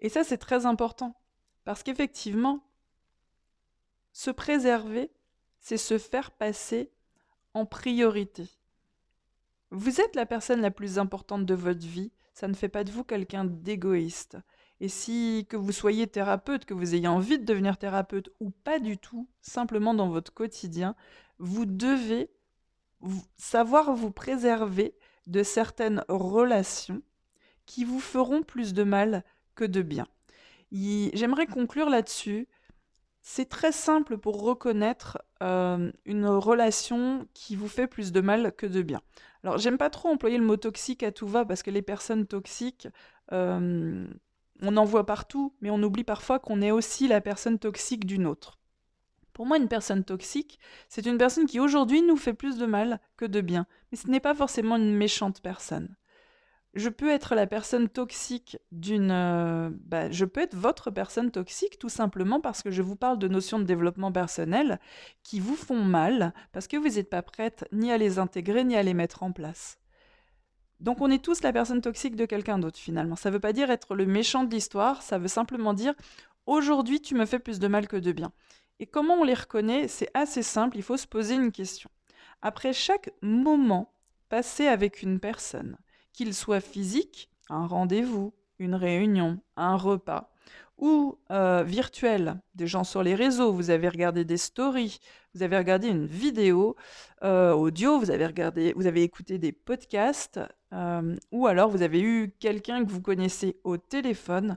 Et 0.00 0.08
ça, 0.08 0.22
c'est 0.22 0.38
très 0.38 0.66
important. 0.66 1.16
Parce 1.64 1.82
qu'effectivement, 1.82 2.60
se 4.12 4.30
préserver, 4.30 5.10
c'est 5.64 5.78
se 5.78 5.96
faire 5.96 6.30
passer 6.30 6.90
en 7.54 7.64
priorité. 7.64 8.44
Vous 9.70 9.98
êtes 9.98 10.14
la 10.14 10.26
personne 10.26 10.60
la 10.60 10.70
plus 10.70 10.98
importante 10.98 11.46
de 11.46 11.54
votre 11.54 11.86
vie, 11.86 12.12
ça 12.34 12.48
ne 12.48 12.54
fait 12.54 12.68
pas 12.68 12.84
de 12.84 12.92
vous 12.92 13.02
quelqu'un 13.02 13.46
d'égoïste. 13.46 14.36
Et 14.80 14.88
si 14.88 15.46
que 15.48 15.56
vous 15.56 15.72
soyez 15.72 16.06
thérapeute, 16.06 16.66
que 16.66 16.74
vous 16.74 16.94
ayez 16.94 17.08
envie 17.08 17.38
de 17.38 17.46
devenir 17.46 17.78
thérapeute 17.78 18.28
ou 18.40 18.50
pas 18.50 18.78
du 18.78 18.98
tout, 18.98 19.26
simplement 19.40 19.94
dans 19.94 20.10
votre 20.10 20.34
quotidien, 20.34 20.94
vous 21.38 21.64
devez 21.64 22.28
savoir 23.38 23.94
vous 23.94 24.10
préserver 24.10 24.94
de 25.26 25.42
certaines 25.42 26.04
relations 26.08 27.00
qui 27.64 27.84
vous 27.84 28.00
feront 28.00 28.42
plus 28.42 28.74
de 28.74 28.82
mal 28.82 29.24
que 29.54 29.64
de 29.64 29.80
bien. 29.80 30.06
J'aimerais 30.72 31.46
conclure 31.46 31.88
là-dessus. 31.88 32.48
C'est 33.26 33.48
très 33.48 33.72
simple 33.72 34.18
pour 34.18 34.42
reconnaître 34.42 35.16
euh, 35.42 35.90
une 36.04 36.26
relation 36.26 37.26
qui 37.32 37.56
vous 37.56 37.68
fait 37.68 37.86
plus 37.86 38.12
de 38.12 38.20
mal 38.20 38.52
que 38.54 38.66
de 38.66 38.82
bien. 38.82 39.00
Alors, 39.42 39.56
j'aime 39.56 39.78
pas 39.78 39.88
trop 39.88 40.10
employer 40.10 40.36
le 40.36 40.44
mot 40.44 40.58
toxique 40.58 41.02
à 41.02 41.10
tout 41.10 41.26
va 41.26 41.46
parce 41.46 41.62
que 41.62 41.70
les 41.70 41.80
personnes 41.80 42.26
toxiques, 42.26 42.86
euh, 43.32 44.06
on 44.60 44.76
en 44.76 44.84
voit 44.84 45.06
partout, 45.06 45.54
mais 45.62 45.70
on 45.70 45.82
oublie 45.82 46.04
parfois 46.04 46.38
qu'on 46.38 46.60
est 46.60 46.70
aussi 46.70 47.08
la 47.08 47.22
personne 47.22 47.58
toxique 47.58 48.04
d'une 48.04 48.26
autre. 48.26 48.58
Pour 49.32 49.46
moi, 49.46 49.56
une 49.56 49.68
personne 49.68 50.04
toxique, 50.04 50.60
c'est 50.90 51.06
une 51.06 51.16
personne 51.16 51.46
qui 51.46 51.60
aujourd'hui 51.60 52.02
nous 52.02 52.18
fait 52.18 52.34
plus 52.34 52.58
de 52.58 52.66
mal 52.66 53.00
que 53.16 53.24
de 53.24 53.40
bien, 53.40 53.66
mais 53.90 53.96
ce 53.96 54.06
n'est 54.08 54.20
pas 54.20 54.34
forcément 54.34 54.76
une 54.76 54.94
méchante 54.94 55.40
personne. 55.40 55.96
Je 56.74 56.88
peux 56.88 57.08
être 57.08 57.36
la 57.36 57.46
personne 57.46 57.88
toxique 57.88 58.58
d'une... 58.72 59.12
Euh, 59.12 59.70
bah, 59.72 60.10
je 60.10 60.24
peux 60.24 60.40
être 60.40 60.56
votre 60.56 60.90
personne 60.90 61.30
toxique 61.30 61.78
tout 61.78 61.88
simplement 61.88 62.40
parce 62.40 62.62
que 62.62 62.72
je 62.72 62.82
vous 62.82 62.96
parle 62.96 63.18
de 63.18 63.28
notions 63.28 63.60
de 63.60 63.64
développement 63.64 64.10
personnel 64.10 64.80
qui 65.22 65.38
vous 65.38 65.54
font 65.54 65.82
mal 65.82 66.34
parce 66.52 66.66
que 66.66 66.76
vous 66.76 66.96
n'êtes 66.96 67.10
pas 67.10 67.22
prête 67.22 67.64
ni 67.70 67.92
à 67.92 67.96
les 67.96 68.18
intégrer 68.18 68.64
ni 68.64 68.76
à 68.76 68.82
les 68.82 68.94
mettre 68.94 69.22
en 69.22 69.30
place. 69.30 69.78
Donc 70.80 71.00
on 71.00 71.10
est 71.10 71.22
tous 71.22 71.42
la 71.42 71.52
personne 71.52 71.80
toxique 71.80 72.16
de 72.16 72.26
quelqu'un 72.26 72.58
d'autre 72.58 72.78
finalement. 72.78 73.16
Ça 73.16 73.30
ne 73.30 73.34
veut 73.34 73.40
pas 73.40 73.52
dire 73.52 73.70
être 73.70 73.94
le 73.94 74.06
méchant 74.06 74.42
de 74.42 74.52
l'histoire, 74.52 75.02
ça 75.02 75.18
veut 75.18 75.28
simplement 75.28 75.74
dire 75.74 75.94
aujourd'hui 76.46 77.00
tu 77.00 77.14
me 77.14 77.24
fais 77.24 77.38
plus 77.38 77.60
de 77.60 77.68
mal 77.68 77.86
que 77.86 77.96
de 77.96 78.12
bien. 78.12 78.32
Et 78.80 78.86
comment 78.86 79.14
on 79.14 79.24
les 79.24 79.34
reconnaît 79.34 79.86
C'est 79.86 80.10
assez 80.14 80.42
simple, 80.42 80.76
il 80.76 80.82
faut 80.82 80.96
se 80.96 81.06
poser 81.06 81.36
une 81.36 81.52
question. 81.52 81.88
Après 82.42 82.72
chaque 82.72 83.10
moment 83.22 83.92
passé 84.28 84.66
avec 84.66 85.02
une 85.02 85.20
personne, 85.20 85.78
qu'il 86.14 86.32
soit 86.32 86.60
physique, 86.60 87.28
un 87.50 87.66
rendez-vous, 87.66 88.32
une 88.58 88.74
réunion, 88.74 89.40
un 89.56 89.76
repas, 89.76 90.30
ou 90.78 91.18
euh, 91.30 91.62
virtuel, 91.62 92.40
des 92.54 92.66
gens 92.66 92.84
sur 92.84 93.02
les 93.02 93.14
réseaux, 93.14 93.52
vous 93.52 93.70
avez 93.70 93.88
regardé 93.88 94.24
des 94.24 94.38
stories, 94.38 94.98
vous 95.34 95.42
avez 95.42 95.58
regardé 95.58 95.88
une 95.88 96.06
vidéo 96.06 96.76
euh, 97.22 97.52
audio, 97.52 97.98
vous 97.98 98.10
avez 98.10 99.02
écouté 99.02 99.38
des 99.38 99.52
podcasts, 99.52 100.40
euh, 100.72 101.14
ou 101.30 101.46
alors 101.46 101.68
vous 101.68 101.82
avez 101.82 102.00
eu 102.00 102.32
quelqu'un 102.40 102.84
que 102.84 102.90
vous 102.90 103.02
connaissez 103.02 103.56
au 103.64 103.76
téléphone. 103.76 104.56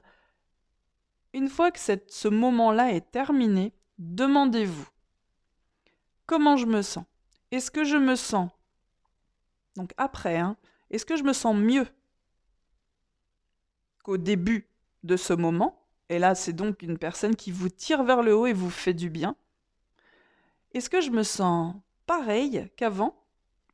Une 1.34 1.48
fois 1.48 1.70
que 1.70 1.78
ce 1.78 2.28
moment-là 2.28 2.92
est 2.92 3.10
terminé, 3.12 3.72
demandez-vous 3.98 4.88
comment 6.26 6.56
je 6.56 6.66
me 6.66 6.82
sens? 6.82 7.04
Est-ce 7.50 7.70
que 7.70 7.84
je 7.84 7.96
me 7.96 8.14
sens? 8.14 8.50
Donc 9.76 9.92
après, 9.96 10.36
hein, 10.36 10.56
est-ce 10.90 11.06
que 11.06 11.16
je 11.16 11.22
me 11.22 11.32
sens 11.32 11.56
mieux 11.56 11.86
qu'au 14.02 14.16
début 14.16 14.68
de 15.02 15.16
ce 15.16 15.32
moment? 15.32 15.86
Et 16.08 16.18
là, 16.18 16.34
c'est 16.34 16.52
donc 16.52 16.82
une 16.82 16.98
personne 16.98 17.36
qui 17.36 17.50
vous 17.50 17.68
tire 17.68 18.02
vers 18.02 18.22
le 18.22 18.34
haut 18.34 18.46
et 18.46 18.52
vous 18.52 18.70
fait 18.70 18.94
du 18.94 19.10
bien. 19.10 19.36
Est-ce 20.72 20.90
que 20.90 21.00
je 21.00 21.10
me 21.10 21.22
sens 21.22 21.74
pareil 22.06 22.68
qu'avant? 22.76 23.24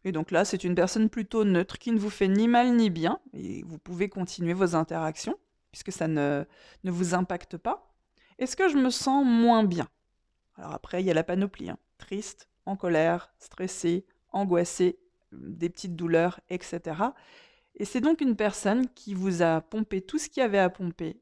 Et 0.04 0.12
donc 0.12 0.30
là, 0.30 0.44
c'est 0.44 0.64
une 0.64 0.74
personne 0.74 1.08
plutôt 1.08 1.44
neutre 1.44 1.78
qui 1.78 1.90
ne 1.90 1.98
vous 1.98 2.10
fait 2.10 2.28
ni 2.28 2.46
mal 2.46 2.76
ni 2.76 2.90
bien, 2.90 3.20
et 3.32 3.62
vous 3.62 3.78
pouvez 3.78 4.08
continuer 4.08 4.52
vos 4.52 4.74
interactions, 4.74 5.38
puisque 5.72 5.92
ça 5.92 6.08
ne, 6.08 6.44
vous 6.84 7.14
impacte 7.14 7.56
pas. 7.56 7.90
Est-ce 8.38 8.56
que 8.56 8.68
je 8.68 8.76
me 8.76 8.90
sens 8.90 9.24
moins 9.24 9.64
bien? 9.64 9.88
Alors 10.56 10.72
après, 10.72 11.02
il 11.02 11.06
y 11.06 11.10
a 11.10 11.14
la 11.14 11.24
panoplie. 11.24 11.70
Hein. 11.70 11.78
Triste, 11.98 12.48
en 12.66 12.76
colère, 12.76 13.32
stressé, 13.38 14.04
angoissé, 14.30 14.98
des 15.40 15.68
petites 15.68 15.96
douleurs, 15.96 16.40
etc. 16.48 16.80
Et 17.76 17.84
c'est 17.84 18.00
donc 18.00 18.20
une 18.20 18.36
personne 18.36 18.88
qui 18.94 19.14
vous 19.14 19.42
a 19.42 19.60
pompé 19.60 20.00
tout 20.00 20.18
ce 20.18 20.28
qu'il 20.28 20.40
y 20.42 20.44
avait 20.44 20.58
à 20.58 20.70
pomper 20.70 21.20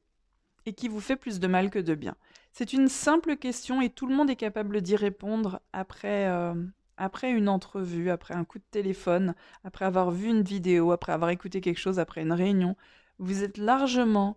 et 0.67 0.75
qui 0.75 0.89
vous 0.89 1.01
fait 1.01 1.17
plus 1.17 1.41
de 1.41 1.47
mal 1.47 1.71
que 1.71 1.79
de 1.79 1.95
bien. 1.95 2.15
C'est 2.53 2.73
une 2.73 2.89
simple 2.89 3.37
question 3.37 3.81
et 3.81 3.91
tout 3.91 4.07
le 4.07 4.15
monde 4.15 4.31
est 4.31 4.37
capable 4.37 4.83
d'y 4.83 4.97
répondre 4.97 5.61
après, 5.73 6.29
euh, 6.29 6.55
après 6.97 7.31
une 7.31 7.49
entrevue, 7.49 8.11
après 8.11 8.35
un 8.35 8.45
coup 8.45 8.59
de 8.59 8.65
téléphone, 8.71 9.35
après 9.65 9.87
avoir 9.87 10.11
vu 10.11 10.29
une 10.29 10.43
vidéo, 10.43 10.93
après 10.93 11.13
avoir 11.13 11.31
écouté 11.31 11.61
quelque 11.61 11.81
chose, 11.81 11.99
après 11.99 12.23
une 12.23 12.33
réunion. 12.33 12.77
Vous 13.19 13.43
êtes 13.43 13.59
largement... 13.59 14.37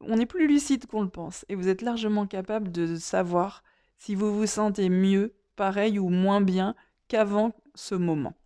On 0.00 0.20
est 0.20 0.26
plus 0.26 0.46
lucide 0.46 0.86
qu'on 0.86 1.02
le 1.02 1.08
pense 1.08 1.44
et 1.48 1.56
vous 1.56 1.66
êtes 1.66 1.82
largement 1.82 2.28
capable 2.28 2.70
de 2.70 2.94
savoir 2.94 3.64
si 3.98 4.14
vous 4.14 4.32
vous 4.32 4.46
sentez 4.46 4.88
mieux, 4.88 5.34
pareil 5.56 5.98
ou 5.98 6.08
moins 6.08 6.40
bien 6.40 6.76
qu'avant 7.08 7.52
ce 7.74 7.96
moment. 7.96 8.37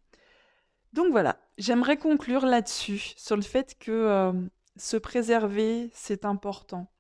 Donc 0.92 1.10
voilà, 1.10 1.38
j'aimerais 1.56 1.96
conclure 1.96 2.44
là-dessus, 2.44 3.14
sur 3.16 3.36
le 3.36 3.42
fait 3.42 3.76
que 3.78 3.90
euh, 3.90 4.32
se 4.76 4.96
préserver, 4.96 5.90
c'est 5.94 6.24
important. 6.24 6.92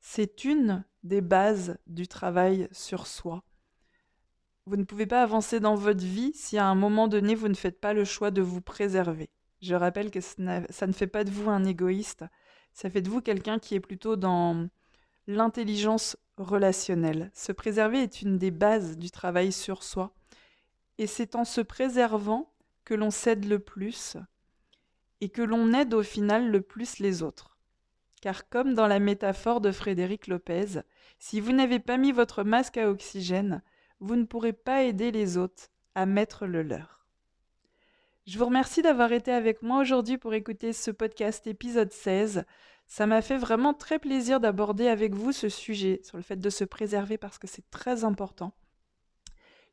C'est 0.00 0.44
une 0.44 0.84
des 1.04 1.20
bases 1.20 1.78
du 1.86 2.08
travail 2.08 2.68
sur 2.72 3.06
soi. 3.06 3.44
Vous 4.66 4.76
ne 4.76 4.84
pouvez 4.84 5.06
pas 5.06 5.22
avancer 5.22 5.60
dans 5.60 5.74
votre 5.74 6.04
vie 6.04 6.32
si 6.34 6.58
à 6.58 6.66
un 6.66 6.74
moment 6.74 7.08
donné 7.08 7.34
vous 7.34 7.48
ne 7.48 7.54
faites 7.54 7.80
pas 7.80 7.92
le 7.92 8.04
choix 8.04 8.30
de 8.30 8.42
vous 8.42 8.60
préserver. 8.60 9.30
Je 9.62 9.74
rappelle 9.74 10.10
que 10.10 10.20
ça 10.20 10.86
ne 10.86 10.92
fait 10.92 11.06
pas 11.06 11.24
de 11.24 11.30
vous 11.30 11.50
un 11.50 11.64
égoïste, 11.64 12.24
ça 12.72 12.90
fait 12.90 13.02
de 13.02 13.10
vous 13.10 13.20
quelqu'un 13.20 13.58
qui 13.58 13.74
est 13.74 13.80
plutôt 13.80 14.16
dans 14.16 14.68
l'intelligence 15.26 16.16
relationnelle. 16.36 17.30
Se 17.34 17.52
préserver 17.52 18.02
est 18.02 18.22
une 18.22 18.38
des 18.38 18.50
bases 18.50 18.96
du 18.96 19.10
travail 19.10 19.52
sur 19.52 19.82
soi. 19.82 20.14
Et 20.98 21.06
c'est 21.06 21.34
en 21.36 21.44
se 21.44 21.60
préservant 21.60 22.49
que 22.84 22.94
l'on 22.94 23.10
cède 23.10 23.44
le 23.44 23.58
plus 23.58 24.16
et 25.20 25.28
que 25.28 25.42
l'on 25.42 25.72
aide 25.72 25.94
au 25.94 26.02
final 26.02 26.50
le 26.50 26.62
plus 26.62 26.98
les 26.98 27.22
autres. 27.22 27.58
Car 28.20 28.48
comme 28.48 28.74
dans 28.74 28.86
la 28.86 28.98
métaphore 28.98 29.60
de 29.60 29.72
Frédéric 29.72 30.26
Lopez, 30.26 30.82
si 31.18 31.40
vous 31.40 31.52
n'avez 31.52 31.78
pas 31.78 31.96
mis 31.96 32.12
votre 32.12 32.44
masque 32.44 32.76
à 32.76 32.90
oxygène, 32.90 33.62
vous 34.00 34.16
ne 34.16 34.24
pourrez 34.24 34.52
pas 34.52 34.82
aider 34.82 35.10
les 35.10 35.36
autres 35.36 35.68
à 35.94 36.06
mettre 36.06 36.46
le 36.46 36.62
leur. 36.62 37.06
Je 38.26 38.38
vous 38.38 38.44
remercie 38.44 38.82
d'avoir 38.82 39.12
été 39.12 39.32
avec 39.32 39.62
moi 39.62 39.80
aujourd'hui 39.80 40.18
pour 40.18 40.34
écouter 40.34 40.72
ce 40.72 40.90
podcast 40.90 41.46
épisode 41.46 41.92
16. 41.92 42.44
Ça 42.86 43.06
m'a 43.06 43.22
fait 43.22 43.38
vraiment 43.38 43.74
très 43.74 43.98
plaisir 43.98 44.40
d'aborder 44.40 44.88
avec 44.88 45.14
vous 45.14 45.32
ce 45.32 45.48
sujet 45.48 46.00
sur 46.04 46.16
le 46.16 46.22
fait 46.22 46.36
de 46.36 46.50
se 46.50 46.64
préserver 46.64 47.18
parce 47.18 47.38
que 47.38 47.46
c'est 47.46 47.68
très 47.70 48.04
important. 48.04 48.52